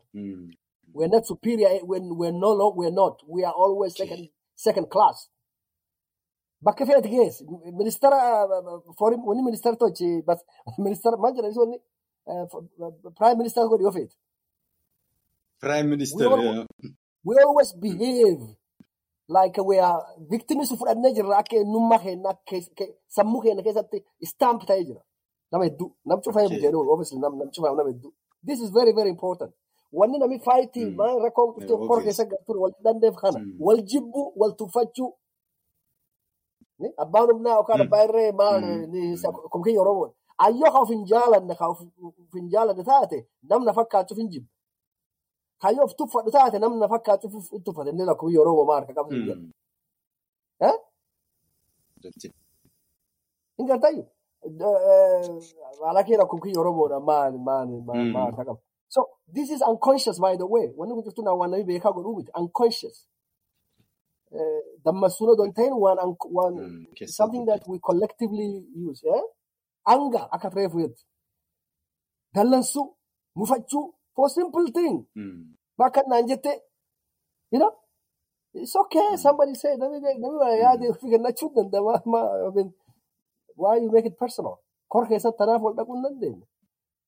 We're 0.96 1.12
not 1.16 1.26
superior. 1.26 1.70
When 1.92 2.04
we're 2.20 2.32
no 2.32 2.54
long, 2.54 2.74
we're 2.78 2.98
not. 3.02 3.24
We 3.28 3.44
are 3.46 3.54
always 3.54 3.96
second 3.98 4.30
second 4.56 4.88
class. 4.90 5.30
Bakka 6.66 6.86
feeti 6.86 7.10
geessi 7.10 7.46
ministeera 7.80 8.20
foreign 9.00 9.22
wanni 9.28 9.44
ministeera 9.44 9.76
tochi 9.76 10.24
ministeera 10.86 11.18
maal 11.18 11.34
jedhani 11.36 11.58
wanni 11.64 11.78
prime 13.20 13.38
minister 13.38 13.68
godhi 13.68 13.84
yoo 13.84 13.92
feeti. 13.92 14.16
Prime 15.64 15.88
Minister. 15.88 16.28
We 16.28 16.68
we 17.24 17.36
always 17.40 17.72
behave 17.72 18.44
like 19.36 19.58
we 19.70 19.80
are 19.88 20.00
victims 20.34 20.70
fudhannee 20.80 21.14
jirra 21.18 21.38
akka 21.42 21.56
eenyummaa 21.62 22.00
keenya 22.06 22.30
akka 22.36 22.86
sammuu 23.16 23.42
keenya 23.44 23.64
keessatti 23.68 23.98
stamp 24.32 24.62
ta'ee 24.70 24.84
jira. 24.90 25.02
Nama 25.52 25.64
hedduu 25.68 25.90
nam 26.06 26.22
hin 26.50 26.62
jedhu 26.66 26.80
obviously 26.94 27.20
nam 27.20 27.34
cufaa 27.56 27.76
nama 27.76 27.90
hedduu. 27.90 28.12
This 28.48 28.60
is 28.62 28.72
very 28.80 28.94
very 29.00 29.10
important. 29.16 29.52
Wanni 30.00 30.18
namni 30.20 30.40
faayitii 30.40 30.86
maal 31.00 31.20
rakkoon 31.26 31.54
dhuftee 31.56 31.78
kor 31.88 32.00
keessa 32.04 32.26
galtuun 32.32 32.58
wal 32.64 32.74
dandeef 32.84 33.16
kana 33.16 33.40
wal 33.60 33.82
jibbu 33.92 34.22
wal 34.36 34.54
tuffachuu. 34.62 35.10
Abbaan 36.98 37.28
humnaa 37.34 37.56
yookaan 37.60 37.82
abbaa 37.86 38.04
irree 38.08 38.32
maal 38.32 38.62
kumkiyya 39.52 39.82
Oromoo. 39.82 40.10
Ayyoo 40.38 40.72
ka 40.74 40.80
of 40.80 40.90
hin 40.90 41.06
jaalanne 42.52 42.84
taate 42.84 43.28
namna 43.50 43.74
fakkaachuuf 43.74 44.18
hin 44.18 44.30
jibbu. 44.34 44.50
Kayyoo 45.64 45.86
of 45.88 45.94
tuffadhu 46.00 46.32
taate 46.36 46.58
namna 46.60 46.88
fakkaachuuf 46.94 47.46
hin 47.52 47.64
tuffate 47.66 47.90
inni 47.94 48.06
la 48.10 48.16
kumkiyya 48.20 48.42
Oromoo 48.44 48.66
maal 48.72 48.84
ka 48.88 48.94
qabdu 48.98 49.16
hin 49.16 49.26
jedhu. 49.30 49.46
Hin 53.58 53.68
gartayyu. 53.70 54.04
Alakeera 55.90 56.26
kumkiyya 56.32 56.60
Oromoodha 56.62 57.00
maal 57.10 57.34
maal 57.48 57.70
maal 58.16 58.32
ka 58.38 58.44
qabu. 58.48 58.62
So 58.96 59.00
this 59.36 59.50
is 59.50 59.62
unconscious, 59.62 60.20
by 60.20 60.36
the 60.38 60.46
way. 60.46 60.66
Wanni 60.78 60.94
kun 60.96 61.04
jirtu 61.06 61.22
waan 61.24 61.50
namni 61.52 61.66
beekaa 61.70 61.92
godhuu 61.96 62.16
miti. 62.18 62.32
Unconscious. 62.42 62.98
Dammasuuna 64.86 65.34
don 65.38 65.54
ta'in 65.54 65.74
waan 65.84 65.98
waan 66.38 66.54
something 67.08 67.46
that 67.46 67.62
we 67.68 67.80
collectively 67.80 68.50
use. 68.76 69.02
Anger 69.94 70.28
akka 70.32 70.50
reefu 70.50 70.80
jetti. 70.84 71.04
Dallansuu, 72.36 72.86
mufachuu, 73.36 73.94
for 74.16 74.30
simple 74.30 74.68
thing. 74.72 75.06
Bakka 75.80 76.04
naan 76.08 76.28
jette, 76.28 76.62
you 77.52 77.60
know, 77.60 77.72
it's 78.54 78.76
okay. 78.76 79.18
Somebody 79.18 79.56
say, 79.56 79.76
namni 79.78 80.00
namni 80.02 80.60
yaade 80.64 80.86
ofii 80.90 81.12
kennachuu 81.14 81.50
danda'a. 81.56 82.02
I 82.06 82.50
mean, 82.56 82.74
why 83.56 83.78
you 83.78 83.92
make 83.92 84.06
it 84.06 84.18
personal? 84.18 84.60
Kor 84.90 85.06
keessatti 85.08 85.38
tanaaf 85.38 85.62
wal 85.62 85.74
dhaquu 85.74 85.94
hin 85.96 86.04
dandeenye. 86.04 86.46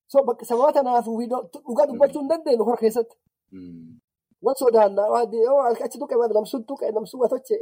So 0.08 0.24
bakka 0.24 0.46
sababa 0.46 0.74
tanaaf 0.74 1.06
dhugaa 1.06 1.86
dubbachuu 1.88 2.22
hin 2.22 2.30
dandeenyu 2.30 2.66
kor 2.66 2.78
keessatti. 2.78 3.16
Wal 4.42 4.56
sodaannaa 4.56 5.22
achi 5.86 5.98
tuqe 6.00 6.16
namsun 6.34 6.66
tuqe 6.66 6.92
namsun 6.92 7.20
watoche. 7.22 7.56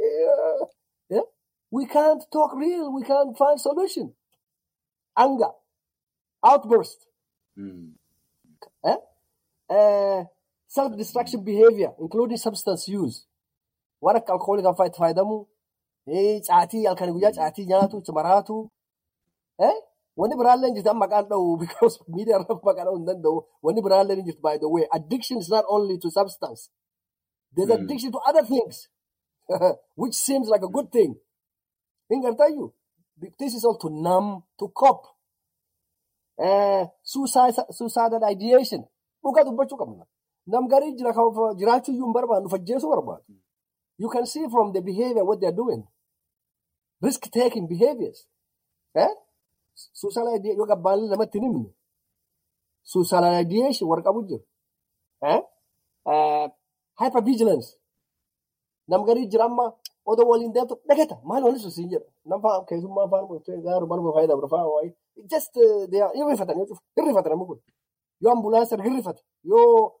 We 1.70 1.86
can't 1.86 2.22
talk 2.30 2.54
real. 2.54 2.92
We 2.92 3.02
can't 3.02 3.36
find 3.36 3.58
solution. 3.60 4.14
Anger. 5.16 5.52
Outburst. 6.42 7.08
Eh? 8.84 8.98
Uh, 9.68 10.24
self-destruction 10.66 11.44
behavior, 11.44 11.92
including 12.00 12.36
substance 12.36 12.88
use. 12.88 13.26
Waan 14.00 14.16
akka 14.16 14.32
alkoolii 14.32 14.62
kan 14.62 14.74
itti 14.86 14.98
fayyadamu, 14.98 15.46
caatii 16.48 16.84
halkanii 16.86 17.12
guyyaa 17.12 17.32
caatii 17.32 17.66
nyaatu, 17.66 18.02
maraatu. 18.12 18.70
Eh? 19.58 19.76
Wanni 20.16 20.36
biraallee 20.38 20.68
hin 20.68 20.76
jirtu 20.76 20.90
amma 20.90 21.06
maqaan 21.06 21.28
dha'u 21.30 21.56
because 21.62 21.98
media 22.08 22.36
irraa 22.38 22.58
maqaa 22.62 22.84
dha'uu 22.84 22.98
hin 22.98 23.06
danda'u. 23.06 23.38
Wanni 23.62 23.82
biraallee 23.82 24.16
hin 24.16 24.26
jirtu 24.28 24.42
by 24.42 24.58
the 24.58 24.68
way. 24.74 24.86
Addiction 24.98 25.38
is 25.38 25.48
not 25.48 25.64
only 25.68 25.98
to 25.98 26.10
substance. 26.10 26.70
There's 27.54 27.70
addiction 27.70 28.12
to 28.12 28.20
other 28.28 28.44
things 28.44 28.88
which 30.02 30.14
seems 30.14 30.48
like 30.48 30.62
a 30.62 30.72
good 30.76 30.90
thing. 30.92 31.16
Hin 32.10 32.22
gartayyu. 32.22 32.72
This 33.38 33.54
is 33.54 33.64
all 33.64 33.78
to 33.78 33.90
numb, 33.90 34.42
to 34.58 34.68
cope. 34.68 35.06
Uh, 36.36 36.86
suicide, 37.02 37.54
suicidal 37.70 38.24
ideation. 38.24 38.84
Dhugaa 39.24 39.44
dubbachuu 39.44 39.78
qabna. 39.80 40.04
Nam 40.46 40.68
garii 40.68 40.92
jira 40.98 41.12
jiraachuu 41.56 41.92
iyyuu 41.92 42.06
hin 42.06 42.12
barbaadu 42.12 42.48
fajjeesuu 42.48 42.90
barbaadu. 42.90 43.24
You 43.98 44.08
can 44.10 44.26
see 44.26 44.48
from 44.48 44.72
the 44.72 44.80
behavior 44.82 45.24
what 45.24 45.40
they're 45.40 45.56
doing. 45.56 45.82
Risk 47.00 47.30
taking 47.30 47.66
behaviors. 47.68 48.26
Eh? 48.94 49.08
Ideation 50.36 50.58
yoo 50.58 50.66
gabbaallee 50.66 51.08
namatti 51.08 51.38
hin 51.38 51.48
himne. 51.48 51.70
Suicidal 52.82 53.40
ideation 53.40 53.88
warra 53.88 54.02
qabu 54.02 54.22
jiru. 54.28 54.44
Eh? 55.22 55.40
Uh, 56.04 56.48
hypervigilance. 57.00 57.78
Nam 58.88 59.04
garii 59.04 59.28
jira 59.28 59.44
amma 59.44 59.72
odoo 60.04 60.28
waliin 60.28 60.52
deemtu 60.52 60.76
dhagata 60.88 61.16
maal 61.24 61.42
waliin 61.44 61.60
sun 61.60 61.88
jedha. 61.88 62.06
Nam 62.24 62.42
fa'aa 62.42 62.64
keessummaa 62.68 63.08
fa'aa 63.08 63.26
gootee 63.28 63.62
gaaru 63.62 63.86
manuma 63.86 64.12
fayyadamu 64.12 64.48
fa'aa 64.48 64.68
waayee. 64.74 64.94
Just 65.30 65.54
hirrifatan 66.96 67.32
amma 67.32 67.46
kun. 67.46 67.60
Yoo 68.20 68.32
ambulaansii 68.32 68.82
hirrifata 68.82 69.22
yoo 69.42 69.92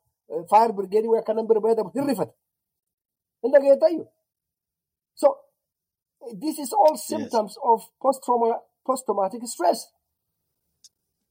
fire 0.50 0.72
brigade 0.72 1.08
waa 1.08 1.18
akka 1.18 1.34
namni 1.34 1.60
fayyadamu 1.62 1.90
hirrifata. 1.94 2.32
Hin 3.42 3.52
dhageetayyu. 3.52 4.06
So 5.14 5.36
this 6.40 6.58
is 6.58 6.72
all 6.72 6.96
symptoms 6.96 7.58
of 7.62 7.84
post-trauma 8.00 8.60
post-traumatic 8.86 9.42
stress. 9.46 9.92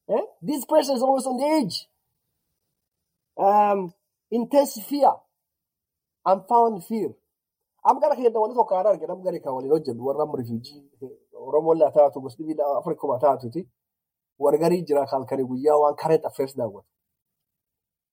Eh? 0.08 0.24
This 0.46 0.66
person 0.66 0.96
is 0.98 1.04
always 1.04 1.26
on 1.26 1.38
the 1.38 1.46
edge. 1.46 1.88
Um, 3.38 3.94
intense 4.32 4.80
fear, 4.90 5.12
unfound 6.26 6.84
fear. 6.86 7.10
Am 7.86 8.00
gara 8.00 8.16
keenya 8.16 8.40
wani 8.40 8.54
tokko 8.56 8.76
aadaa 8.76 8.92
arge 8.94 9.08
nam 9.08 9.24
gari 9.24 9.40
kan 9.44 9.54
waliin 9.54 9.72
hojjetu 9.72 10.06
warra 10.06 10.24
amma 10.24 10.38
rifiijii 10.38 10.90
Oromoon 11.34 11.80
laa 11.80 11.92
taatu 11.92 12.22
gosti 12.22 12.44
Afrikuma 12.78 13.20
taatuti. 13.20 13.68
Warra 14.44 14.58
garii 14.64 14.82
jira 14.88 15.06
halkanii 15.12 15.46
guyyaa 15.52 15.78
waan 15.84 15.96
current 16.02 16.26
affairs 16.30 16.54
daawwatu. 16.58 16.88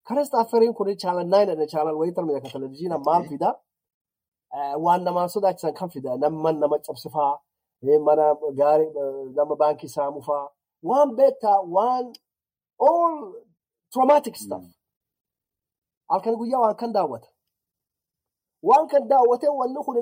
Current 0.08 0.34
affairs 0.42 0.74
kun 0.76 0.88
chaalan 1.02 1.28
nine 1.34 1.52
dha 1.58 1.66
chaalan 1.72 1.94
wayii 2.00 2.14
tarmee 2.16 2.40
kan 2.40 2.50
televizyiina 2.54 2.98
maal 2.98 3.22
fida? 3.30 3.50
Waan 4.84 5.00
namaan 5.04 5.28
sodaachisan 5.34 5.74
kan 5.78 5.88
fida 5.94 6.16
nama 6.22 6.52
nama 6.52 6.78
cabsifaa. 6.86 7.32
mana 8.06 8.24
gaarii 8.60 8.90
nama 9.36 9.54
baankii 9.60 9.88
saamu 9.88 10.20
faa 10.26 10.46
waan 10.88 11.10
beektaa 11.18 11.58
waan 11.76 12.06
all 12.88 13.14
traumatic 13.92 14.34
stuff 14.36 14.64
halkan 16.10 16.34
guyyaa 16.40 16.60
waan 16.64 16.76
kan 16.80 16.92
daawwata 16.96 17.28
waan 18.68 18.86
kan 18.92 19.08
daawwate 19.12 19.48
wanni 19.60 19.80
kun 19.86 19.96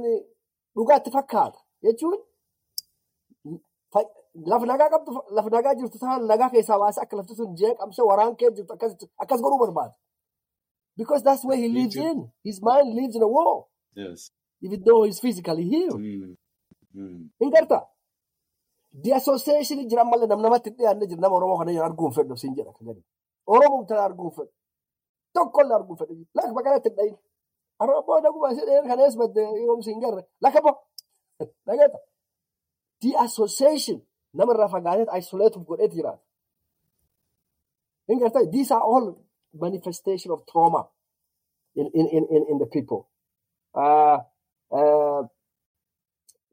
dhugaatti 0.77 1.11
fakkaata 1.17 1.59
jechuun 1.85 2.19
lafa 4.47 4.67
nagaa 4.67 4.89
qabdu 4.91 5.11
lafa 5.37 5.51
nagaa 5.51 5.75
jirtu 5.75 5.99
taan 5.99 6.27
nagaa 6.27 6.51
keessaa 6.51 6.79
baasee 6.79 7.03
akka 7.03 7.17
lafti 7.17 7.35
sun 7.35 7.55
jeeqamsee 7.61 8.05
waraan 8.11 8.37
kee 8.37 8.51
jirtu 8.51 8.73
akkas 9.19 9.41
godhuu 9.43 9.59
barbaada. 9.59 9.95
Because 10.99 11.23
that's 11.23 11.45
where 11.45 11.57
he 11.57 11.69
lives 11.69 11.97
in. 11.97 12.29
His 12.43 12.61
mind 12.61 12.95
lives 12.95 13.15
in 13.15 13.23
a 13.23 13.29
war, 13.29 13.67
Yes. 13.95 14.33
even 14.61 14.83
though 14.83 15.05
he's 15.05 15.21
physically 15.21 15.63
here. 15.63 15.95
Mm. 15.95 16.35
Mm. 16.95 17.31
Hin 17.39 17.51
gartaa? 17.55 17.87
The 19.03 19.13
association 19.15 19.79
jira 19.89 20.03
ammallee 20.03 20.27
nam 20.27 20.43
namatti 20.43 20.71
dhiyaanne 20.71 21.07
jira 21.07 21.21
nama 21.21 21.37
Oromoo 21.37 21.59
kana 21.59 21.85
arguun 21.85 22.13
fedhu 22.17 22.37
siin 22.37 22.55
jedha 22.57 22.73
kan 22.73 22.87
gadi. 22.89 23.03
Oromoo 23.47 23.85
tana 23.87 24.03
arguun 24.09 24.33
fedhu. 24.37 24.53
Tokkollee 25.35 25.77
arguun 25.79 25.99
fedhu. 26.01 26.27
Lakka 26.35 26.53
bakka 26.57 26.91
dhayin. 26.99 27.17
Oromoo 27.83 28.21
dhaguma 28.25 28.53
ishee 28.53 28.67
dheer 28.67 28.85
kanees 28.91 29.15
badde 29.21 29.43
yoom 29.67 29.83
siin 29.83 30.01
garre. 30.01 30.23
Lakka 30.43 30.61
bo. 30.63 30.73
Dhageeta. 31.67 31.99
The 33.01 33.15
association 33.27 34.03
namarraa 34.35 34.69
fagaateet 34.69 35.09
isolate 35.19 35.59
godheet 35.69 35.93
jiraata. 35.95 36.23
Hin 38.09 38.19
gartaa? 38.21 38.51
These 38.51 38.71
are 38.75 38.83
all 38.83 39.15
manifestation 39.61 40.33
of 40.33 40.45
trauma 40.53 40.89
in, 41.77 41.91
in, 41.95 42.07
in, 42.11 42.47
in, 42.51 42.59
the 42.59 42.67
people. 42.67 43.09
Uh, 43.75 44.19
uh, 44.73 45.23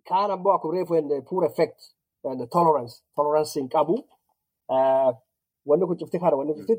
kaan 0.10 0.32
ammoo 0.32 0.54
akkuma 0.54 0.74
reefu 0.74 0.96
the 1.10 1.22
poor 1.30 1.44
effect 1.46 1.80
and 2.24 2.40
the 2.40 2.48
tolerance 2.48 3.02
tolerance 3.16 3.54
hin 3.60 3.70
qabu 3.70 3.96
uh, 4.70 5.12
wanni 5.66 5.86
kun 5.88 5.98
cufti 5.98 6.20
kana 6.20 6.38
wanni 6.38 6.54
cufti 6.54 6.74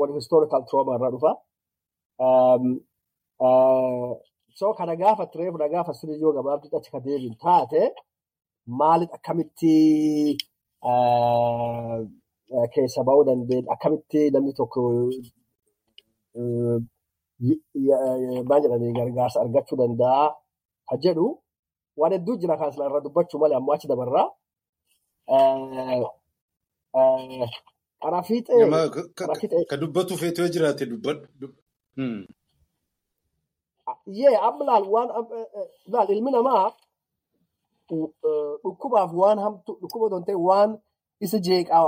wanni 0.00 0.14
historical 0.14 0.62
trauma 0.70 0.94
irraa 0.98 1.10
dhufa 1.14 1.32
um, 2.24 2.80
uh, 3.46 4.12
so 4.54 4.72
kana 4.78 4.96
gaafa 4.96 5.28
reefu 5.34 5.58
na 5.58 5.68
gaafa 5.68 5.94
sirrii 5.94 6.20
yoo 6.20 6.32
gabaabduu 6.32 6.78
achi 6.78 6.90
ka 6.90 7.00
deebiin 7.00 7.36
taate 7.44 7.82
maalit 8.66 9.10
akkamitti 9.16 9.74
keessa 12.74 13.00
ba'uu 13.06 13.24
dandeenya 13.28 13.72
akkamitti 13.74 14.20
namni 14.34 14.52
tokko 14.58 14.80
maal 18.48 18.60
jedhanii 18.64 18.92
gargaarsa 18.98 19.40
argachuu 19.44 19.76
danda'a 19.80 20.24
ka 20.88 20.94
jedhu 21.04 21.26
waan 21.98 22.12
hedduu 22.14 22.36
jira 22.40 22.56
kan 22.60 22.72
irraa 22.72 23.00
dubbachuu 23.06 23.38
malee 23.40 23.56
ammoo 23.58 23.74
achi 23.74 23.88
dabarraa. 23.90 24.28
Karaa 28.02 28.22
fiixee 28.28 28.66
ka- 29.68 29.76
dubbatu 29.82 30.16
feetu 30.20 30.40
yoo 30.42 30.48
jiraate 30.54 30.84
dubbadhu. 30.90 31.46
Yee 34.18 34.36
amma 34.46 34.62
laal 34.68 34.84
waan 35.92 36.08
ilmi 36.14 36.30
namaa 36.34 36.64
u- 37.90 38.12
eh, 38.28 38.52
dhukkubaaf 38.64 39.10
waan 39.20 39.38
hamtu 39.44 39.72
dhukkuba 39.80 40.04
otoo 40.06 40.20
ta'in 40.26 40.40
waan 40.48 40.70
isa 41.24 41.38
jeeqaa 41.38 41.84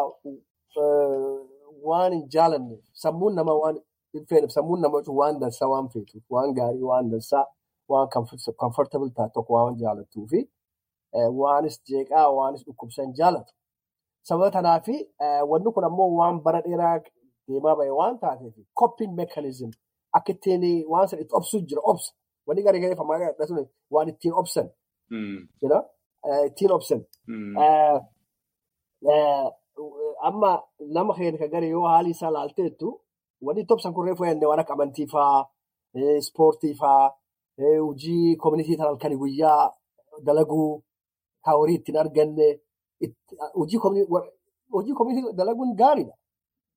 waan 1.88 2.12
hin 2.12 2.24
jaalanne 2.34 2.76
sammuun 3.02 3.34
namaa 3.38 3.56
waan 3.62 3.76
hin 4.14 4.26
feeneef 4.30 4.50
sammuun 4.56 4.80
jechuun 4.94 5.16
waan 5.20 5.40
dansaa 5.40 5.68
waan 5.72 5.88
feetuuf 5.94 6.24
waan 6.34 6.54
gaarii 6.58 6.82
waan 6.90 7.10
dansaa 7.12 7.44
waan 7.92 8.08
comfortable 8.62 9.10
taate 9.16 9.32
tokko 9.34 9.52
waan 9.54 9.76
jaalattuu 9.82 10.26
fi. 10.30 10.40
Waanis 11.40 11.76
jeeqaa 11.88 12.26
waanis 12.38 12.64
dhukkubsan 12.66 13.12
jaalatu. 13.18 13.52
Sababa 14.22 14.50
kanaafi 14.56 14.96
eh, 15.24 15.42
wanni 15.50 15.72
kun 15.74 15.84
ammoo 15.84 16.08
waan 16.20 16.40
bara 16.44 16.60
dheeraa 16.66 16.96
deemaa 17.48 17.76
bahe 17.78 17.90
waan 18.00 18.18
taateef 18.22 18.54
coping 18.80 19.12
mechanism. 19.20 19.70
Akka 20.16 20.32
ittiin 20.32 20.64
waan 20.92 21.08
sana 21.08 21.22
itti 21.22 21.34
obsuu 21.40 21.60
jira 21.68 21.82
obsa. 21.92 22.12
Wanni 22.46 22.62
famaa 23.00 23.18
gadhatu 23.18 23.68
waan 23.90 24.08
ittiin 24.08 24.34
obsan 24.42 24.68
Mm. 25.10 25.38
you 25.62 25.68
know. 25.68 25.82
Mm. 27.28 27.56
Eh, 27.64 27.98
eh, 29.12 29.46
amma 30.28 30.50
nama 30.96 31.14
keenya 31.14 31.38
kan 31.38 31.50
gari 31.50 31.68
yoo 31.70 31.86
haalli 31.86 32.10
isaa 32.10 32.30
laalteettu 32.36 32.88
wanni 33.46 33.60
itti 33.62 33.72
obsan 33.74 33.92
kun 33.94 34.06
reefu 34.06 34.24
enne 34.24 34.46
waan 34.50 34.60
akka 34.60 34.74
amantii 34.74 35.06
faa, 35.14 35.44
ispoortii 36.20 36.74
faa, 36.80 37.04
hojii 37.86 38.36
koominitii 38.42 38.76
tan 38.76 38.86
halkanii 38.90 39.16
guyyaa 39.22 39.62
dalaguu, 40.26 40.82
kaa 41.44 41.54
horii 41.60 41.76
ittiin 41.78 41.98
arganne, 42.02 42.48
hojii 43.58 44.94
koominitii 44.98 45.36
dalaguun 45.38 45.76
gaariidha. 45.76 46.14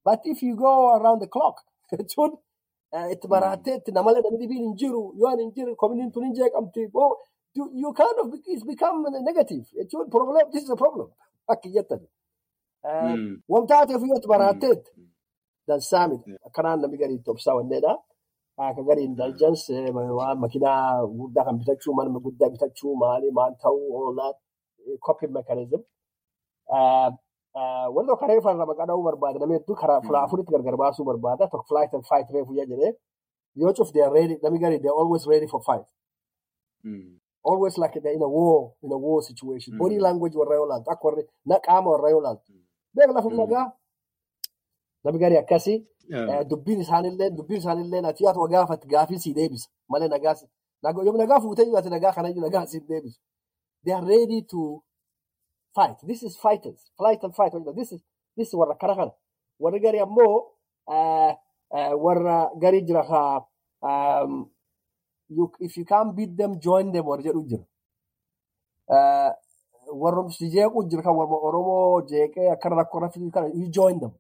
But 0.06 0.20
if 0.26 0.44
you 0.44 0.56
go 0.56 0.72
around 0.98 1.20
the 1.22 1.28
clock, 1.28 1.58
jechuun 1.92 2.32
itti 3.14 3.28
maraattee 3.34 3.76
itti 3.80 3.92
namallee 3.92 4.22
namni 4.22 4.40
dhibiin 4.42 4.64
hin 4.68 4.76
jiru, 4.82 5.02
yoo 5.20 5.36
hin 5.38 5.52
jiru 5.56 5.76
koominitiin 5.76 6.12
tun 6.12 6.24
hin 6.26 6.34
jeeqamti. 6.40 6.82
You, 7.54 7.66
you 7.82 7.90
kind 7.94 8.18
of 8.22 8.28
it's 8.48 8.64
become 8.64 9.04
negative. 9.30 9.66
Jechuun 9.78 10.10
problem, 10.10 10.36
this 10.54 10.64
is 10.64 10.70
a 10.70 10.76
problem. 10.76 11.08
Akka 11.50 11.70
jettan. 11.70 12.02
Eh, 12.84 13.16
Mm. 13.16 13.34
Wantaateef 13.54 14.02
yoo 14.10 14.16
itti 14.18 14.28
Mm. 14.28 14.34
maraatteet 14.34 14.84
dansaa 15.68 16.08
miti. 16.12 16.32
Akkanaan 16.48 16.80
namni 16.82 16.98
gadi 16.98 17.14
itti 17.20 17.30
obsaa 17.34 17.56
wanneedha. 17.58 17.94
Akka 18.58 18.82
gadi 18.90 19.04
indulgence 19.10 19.70
eh, 19.70 19.92
waan 20.20 20.40
makiinaa 20.44 21.06
guddaa 21.20 21.44
kan 21.48 21.58
bitachuu, 21.62 21.94
mana 21.94 22.20
guddaa 22.26 22.50
bitachuu, 22.54 22.96
maali, 23.04 23.32
maal 23.38 23.54
ta'uu, 23.64 23.88
all 24.00 24.16
that 24.20 24.38
eh, 24.88 25.30
mechanism. 25.30 25.82
Uh, 26.72 27.10
uh, 27.60 27.88
wanti 27.94 28.08
tokko 28.12 28.26
reefu 28.28 28.50
irraa 28.50 28.66
maqaa 28.72 28.88
dha'uu 28.90 29.04
barbaada. 29.04 29.40
Namni 29.40 29.60
hedduu 29.60 29.76
karaa 29.76 30.00
afuritti 30.26 30.52
gargar 30.56 30.78
baasuu 30.78 31.06
barbaada. 31.06 31.48
Tokko 31.52 31.66
flight 31.68 31.94
and 31.94 32.06
fight 32.10 32.28
reefu 32.36 32.54
yaa 32.60 32.66
jedhee 32.66 32.94
yoo 33.56 33.74
cuf 33.74 33.92
they 33.94 34.02
are 34.02 34.14
ready. 34.14 34.36
Namni 34.44 34.60
gadi 34.60 34.78
they 34.80 34.90
always 34.90 35.28
ready 35.28 35.48
for 35.48 35.62
fight. 35.62 35.86
Mm. 36.84 37.21
Always 37.44 37.78
like 37.78 37.96
in 37.96 38.22
a 38.22 38.28
war, 38.28 38.74
in 38.84 38.92
a 38.92 38.98
war 38.98 39.22
situation. 39.24 39.78
Body 39.78 39.96
Mm. 39.98 40.02
language 40.02 40.36
warra 40.36 40.56
yoo 40.56 40.66
laaltu, 40.68 40.92
akka 40.92 41.08
warri 41.08 41.24
qaama 41.66 41.90
warra 41.92 42.10
yoo 42.10 42.22
laaltu. 42.22 42.54
Beeka 42.94 43.14
lafa 43.14 43.30
Mm. 43.30 43.38
nagaa. 43.38 43.72
Namni 45.04 45.20
gadi 45.20 45.38
akkasii. 45.38 45.88
Eh, 46.12 46.44
dubbiin 46.50 46.82
isaanillee 46.82 47.30
dubbiin 47.30 47.60
isaanillee 47.60 48.02
ati 48.10 48.24
yaatu 48.24 48.48
gaafatti 48.48 48.88
gaafii 48.88 49.20
sii 49.20 49.34
deebisa 49.34 49.70
malee 49.88 50.08
nagaa 50.08 50.36
si- 50.36 50.48
yoo 51.06 51.18
nagaa 51.18 51.40
fuutee 51.40 51.66
yoo 51.66 51.78
ati 51.78 51.90
nagaa 51.90 52.12
kana 52.12 52.30
nagaa 52.30 52.66
sii 52.66 52.80
deebisu 52.80 53.20
they 53.86 53.94
are 53.94 54.06
ready 54.08 54.42
to 54.42 54.84
fight 55.76 55.98
this 56.06 56.24
is 56.24 56.38
fighters 56.40 56.92
flight 56.98 57.24
and 57.24 57.34
fight 57.34 57.54
this 57.76 57.92
is 57.92 58.02
this 58.36 58.48
is 58.48 58.54
warra 58.54 58.76
kana 58.76 58.96
kana 58.96 59.12
warri 59.60 59.80
gari 59.80 60.00
ammoo 60.00 60.52
eh, 60.92 61.38
eh, 61.76 61.94
warra 62.04 62.50
gari 62.58 62.82
jira 62.82 63.04
um, 63.82 64.50
you, 65.36 65.52
if 65.60 65.78
you 65.78 65.86
can't 65.86 66.16
beat 66.16 66.36
them 66.38 66.60
join 66.60 66.92
them. 66.92 67.06
Warra 67.06 67.24
jedhu 67.24 67.44
jira 67.50 67.66
Eh, 68.92 69.32
warra 70.02 70.30
si 70.32 70.50
jeequ 70.56 70.74
jira 70.90 71.04
kan. 71.04 71.14
Oromoo 71.48 72.02
jeeqee 72.12 72.50
akkana 72.56 72.76
rakkoo 72.82 73.00
rafii 73.00 73.32
kana 73.32 73.48
you 73.60 73.70
join 73.70 74.00
them. 74.00 74.14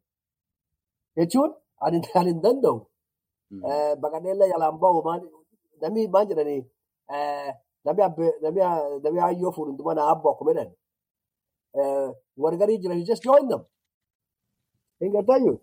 Jechuun 1.18 1.51
ani 1.82 2.01
ani 2.16 2.32
hin 2.32 2.41
danda'u. 2.41 2.78
Eh, 3.51 3.93
baqaneella 4.01 4.45
jalaan 4.51 4.80
bahu 4.80 4.99
namni 5.82 6.07
maal 6.07 6.26
jedhanii 6.30 6.62
eh, 7.14 7.51
namni 7.86 9.20
hayyoo 9.26 9.51
fuudhu 9.55 9.72
hunduma 9.72 9.95
naa 9.95 10.12
abbo 10.14 10.32
akkuma 10.32 10.53
jedhan 10.53 10.72
eh, 11.80 12.09
wargarii 12.43 12.80
jiran 12.82 12.99
you 12.99 13.05
just 13.05 13.24
join 13.24 13.47
them. 13.49 13.66
Hin 15.01 15.12
gartayyu 15.12 15.53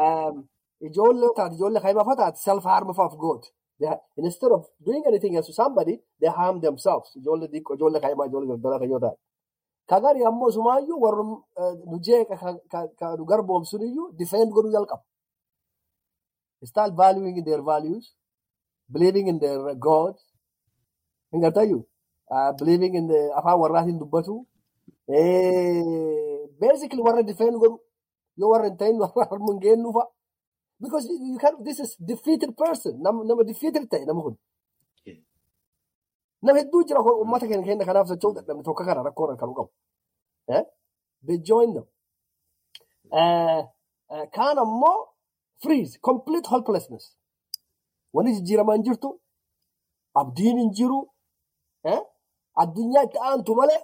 um, 0.00 0.48
ijoollee 0.80 1.32
taate 1.36 1.54
ijoollee 1.58 1.82
kaimaa 1.86 2.04
fa 2.08 2.16
taate 2.22 2.38
self 2.38 2.64
harm 2.64 2.88
of 2.90 3.16
God 3.24 3.42
they, 3.80 3.88
instead 4.28 4.52
of 4.56 4.62
doing 4.86 5.02
anything 5.10 5.34
else 5.36 5.46
to 5.50 5.54
somebody 5.62 5.94
they 6.20 6.30
harm 6.38 6.56
themselves 6.66 7.08
ijoollee 7.20 7.48
diqqoo 7.54 7.74
ijoollee 7.78 8.00
kaimaa 8.04 8.26
ijoollee 8.30 8.48
daldalaa 8.52 8.88
yoo 8.92 9.00
taate 9.04 9.18
kagari 9.90 10.20
ammoo 10.30 10.50
sumaayyuu 10.56 10.98
warrum 11.04 11.30
eh, 11.60 11.74
nu 11.90 11.96
jeeqa 12.06 12.34
ka- 13.00 13.16
nu 13.18 13.24
garboomsuniyyuu 13.30 14.06
defend 14.20 14.48
godhuu 14.56 14.72
jalqaba 14.76 15.02
start 16.70 16.92
valuing 16.96 17.44
their 17.44 17.62
values, 17.62 18.04
believing 18.94 19.26
in 19.32 19.38
their 19.38 19.60
God. 19.86 20.14
Hin 21.32 21.40
gartayyu 21.44 21.78
uh, 22.34 22.50
believing 22.60 22.94
in 23.00 23.06
afaan 23.38 23.58
warraatiin 23.62 23.98
dubbatu. 24.02 24.34
Eh, 25.06 26.48
basically 26.64 27.02
warra 27.06 27.22
defend 27.30 27.54
godhu 27.62 27.78
yoo 28.40 28.50
warra 28.52 28.66
hin 28.70 28.76
ta'in 28.80 28.96
warra 29.02 29.24
harma 29.30 29.48
hin 29.52 29.60
geennu 29.64 29.92
fa'a. 29.96 30.08
Because 30.80 31.08
you 31.08 31.38
can, 31.38 31.64
this 31.64 31.80
is 31.80 31.96
defeated 31.96 32.56
person. 32.56 33.00
Nama, 33.02 33.24
nama 33.24 33.44
defeated 33.44 33.90
ta'e 33.90 34.04
nama 34.04 34.22
kun. 34.22 34.36
Nama 36.42 36.58
hedduu 36.58 36.84
jira 36.84 37.00
uummata 37.00 37.46
keenya 37.48 37.64
keenya 37.64 37.86
kanaaf 37.88 38.08
socho'uu 38.08 38.34
dadhabne 38.36 38.62
tokko 38.62 38.84
kana 38.84 39.02
rakkoo 39.08 39.26
kan 39.40 39.54
qabu. 39.58 39.70
Eh? 40.48 40.64
They 41.26 41.38
join 41.38 41.72
them. 41.74 41.86
Eh, 43.12 43.62
eh, 44.12 44.26
kaan 44.36 44.58
ammoo 44.58 45.08
freeze, 45.62 45.98
complete 46.08 46.46
helplessness. 46.52 47.16
Wanni 48.12 48.34
jijjiiramaa 48.36 48.76
hin 48.76 48.84
jirtu, 48.84 49.20
abdiin 50.14 50.58
hin 50.58 50.70
jiru, 50.78 51.00
addunyaa 52.62 53.04
itti 53.08 53.18
aantu 53.28 53.54
malee 53.54 53.80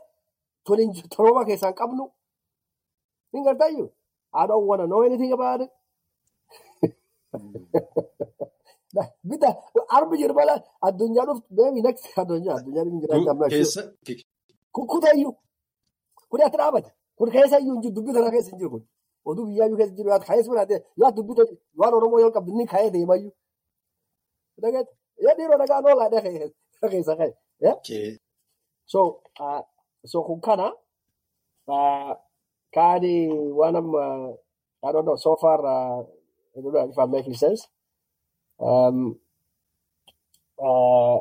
jiru, 0.69 1.09
torooba 1.17 1.45
keessaa 1.49 1.73
hin 1.73 1.81
qabnu. 1.83 2.13
Hin 3.33 3.45
gartayyu? 3.45 3.93
I 4.35 4.47
don't 4.47 4.67
want 4.67 4.81
to 4.81 4.87
know 4.87 5.03
anything 5.03 5.33
about 5.33 5.61
it. 5.63 5.71
Bita 9.29 9.49
arbi 9.97 10.15
jiru 10.21 10.35
mala 10.39 10.55
addunyaa 10.87 11.25
dhuftu 11.29 11.49
maybe 11.57 11.81
next 11.87 12.05
addunyaa 12.23 12.57
addunyaa 12.61 13.49
keessa 13.53 13.83
ki- 14.07 14.25
Kun 14.75 14.87
kutayyuu 14.93 15.33
kun 16.31 16.41
ati 16.47 16.57
dhaabate 16.61 16.91
kun 17.19 17.31
keessa 17.35 17.57
iyyuu 17.61 17.75
hin 17.75 17.83
jiru 17.85 17.95
dubbii 17.97 18.15
kana 18.17 18.31
keessa 18.35 18.51
hin 18.53 18.59
jiru 18.61 18.71
kun 18.75 18.83
oduu 19.29 19.45
biyyaayyuu 19.49 19.79
keessa 19.81 19.95
jiru 19.99 20.09
yaadu 20.13 20.25
kaayes 20.29 20.47
biraate 20.51 20.77
yaadu 21.03 21.21
dubbii 21.29 21.57
waan 21.81 21.95
oromoo 21.99 22.21
yoo 22.25 22.31
qabdu 22.37 22.51
inni 22.53 22.67
kaayee 22.73 22.91
deemayyuu 22.97 23.33
Dhagaatti. 24.63 24.93
Yaa 25.25 25.35
dhiiroo 25.37 25.59
nagaan 25.61 25.85
oolaa 25.89 26.11
keessa 26.93 27.15
ka'e. 27.21 27.31
Okay. 27.73 28.09
So, 28.93 29.01
so 30.11 30.19
kun 30.27 30.41
kana 30.47 30.67
kaani 32.75 33.15
waan 33.59 33.77
amma 33.81 34.03
I 34.85 34.93
don't 34.93 35.07
know 35.07 35.17
so 35.17 35.37
far 35.43 35.61
I 36.57 36.61
don't 36.61 36.73
know 36.73 36.89
if 36.91 36.99
I'm 36.99 37.11
making 37.11 37.35
sense. 37.35 37.67
Um, 38.61 39.17
uh, 40.61 41.21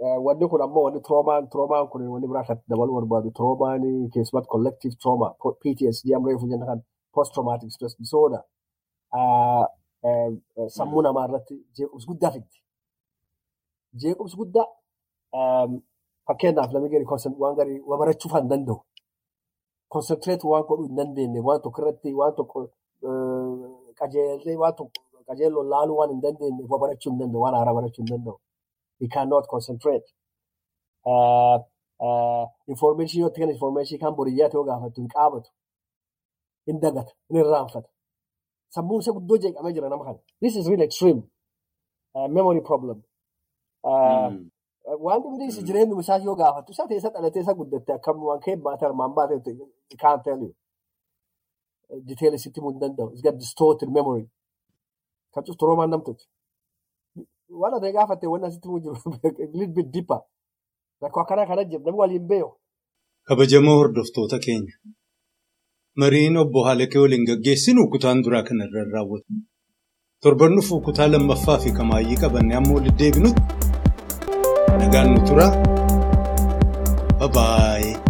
wanni 0.00 0.48
kun 0.48 0.62
ammoo 0.62 0.82
wanni 0.84 1.00
troomaan 1.00 1.48
troomaan 1.48 1.88
kun 1.88 2.08
wanni 2.08 2.26
biraa 2.28 2.44
kan 2.44 2.58
dabaluu 2.68 2.94
barbaadu 3.00 3.30
troomaan 3.30 3.82
keessumatti 4.12 4.48
collective 4.48 4.94
trauma 5.02 5.34
PTSD 5.62 6.14
amma 6.16 6.28
reefu 6.28 6.48
jenna 6.48 6.66
kan 6.66 6.80
post 7.14 7.32
traumatic 7.34 7.70
stress 7.70 7.94
disorder 7.98 8.42
uh, 9.12 9.66
uh, 10.06 10.30
uh, 10.56 10.68
sammuu 10.76 11.02
namaa 11.02 11.24
irratti 11.28 11.54
jeequmsa 11.76 12.06
guddaa 12.10 12.30
fiddi. 12.34 12.56
Jeequmsa 14.00 14.36
guddaa 14.40 14.66
um, 15.38 15.80
fakkeenyaaf 16.26 16.72
namni 16.72 16.88
gadi 16.90 17.06
waan 17.38 17.56
garii 17.56 17.80
waa 17.88 17.98
barachuu 17.98 18.32
hin 18.34 18.48
danda'u. 18.50 18.80
Concentrate 19.92 20.44
waan 20.46 20.64
godhuu 20.68 20.86
hin 20.88 20.96
dandeenye 20.96 21.40
waan 21.48 21.60
tokko 21.62 21.82
irratti 21.82 22.14
waan 22.14 22.34
tokko 22.34 22.68
qajeellee 24.00 24.56
waan 24.62 24.74
tokko 24.76 25.00
qajeelloon 25.28 25.68
laaluu 25.72 25.96
waan 26.00 26.10
hin 26.14 26.20
dandeenye 26.24 26.64
waa 26.70 26.78
barachuu 26.82 27.10
hin 27.12 27.18
danda'u 27.20 27.42
waan 27.44 27.54
haaraa 27.58 27.74
barachuu 27.78 28.02
hin 28.04 28.10
danda'u. 28.12 28.38
He 29.00 29.06
cannot 29.08 29.46
concentrate. 29.46 30.06
Information 32.68 33.20
yoo 33.22 33.30
ta'an 33.30 33.50
information 33.50 33.98
kan 34.00 34.14
boriyyaa 34.16 34.48
ta'uu 34.52 34.64
gaafattu 34.68 35.00
hin 35.02 35.08
qaabatu. 35.14 35.50
Hin 36.66 36.80
dagata, 36.80 37.12
hin 37.28 37.38
irraanfata. 37.42 37.88
Sammuun 38.74 39.00
isa 39.02 39.12
guddoo 39.12 39.38
jeeqamee 39.42 39.72
jira 39.76 39.88
nama 39.88 40.04
kana. 40.04 40.18
This 40.40 40.56
is 40.56 40.68
really 40.68 40.84
extreme. 40.84 41.22
Uh, 42.14 42.28
memory 42.28 42.60
problem. 42.60 43.02
Uh, 43.84 44.30
Wanti 45.06 45.28
hundi 45.28 45.46
jireenya 45.68 45.96
isaa 46.00 46.18
yoo 46.24 46.34
gaafattu 46.36 46.72
isa 46.72 46.86
teessa 46.88 47.10
dhalatee 47.14 47.42
isa 47.42 47.54
guddatte 47.54 47.92
akkam 47.92 48.22
waan 48.28 48.40
ka'e 48.44 48.56
baate 48.56 48.84
armaan 48.86 49.12
baate 49.14 49.40
tell 49.44 50.40
you. 50.42 50.54
Detail 52.08 52.34
isitti 52.34 52.60
himuu 52.60 52.70
hin 52.72 52.80
danda'u. 52.80 53.08
It's 53.12 53.22
got 53.26 53.36
distorted 53.42 53.88
memory. 53.96 54.24
Kan 55.34 55.44
cuftu 55.44 55.66
roomaan 55.66 55.90
namtutti. 55.90 56.24
Waan 57.62 57.74
ati 57.78 57.92
gaafatte 57.96 58.26
waan 58.32 58.44
asitti 58.48 58.68
jiru 58.84 58.94
little 59.58 59.74
bit 59.78 59.88
deeper. 59.94 60.20
Rakkoo 61.02 61.22
akkanaa 61.22 61.46
kana 61.50 61.64
jiru 61.70 61.82
namni 61.84 61.98
waliin 62.02 62.26
beeku. 62.32 62.52
Kabajamoo 63.28 63.76
hordoftoota 63.80 64.38
keenya. 64.46 64.74
Mariin 66.00 66.36
obbo 66.42 66.64
Haalakee 66.66 67.00
waliin 67.04 67.24
gaggeessinu 67.30 67.88
kutaan 67.94 68.22
duraa 68.24 68.42
kanarra 68.48 68.84
raawwatu. 68.92 69.32
Torban 70.22 70.54
dhufu 70.56 70.80
kutaa 70.86 71.08
lammaffaa 71.12 71.58
fi 71.64 71.72
kamaayyii 71.78 72.16
qabannee 72.22 72.56
amma 72.60 72.74
walitti 72.78 72.98
deebinutti 72.98 73.42
nagaan 74.80 75.08
nu 75.14 75.20
tura. 75.28 75.46
Baay'ee. 77.34 78.09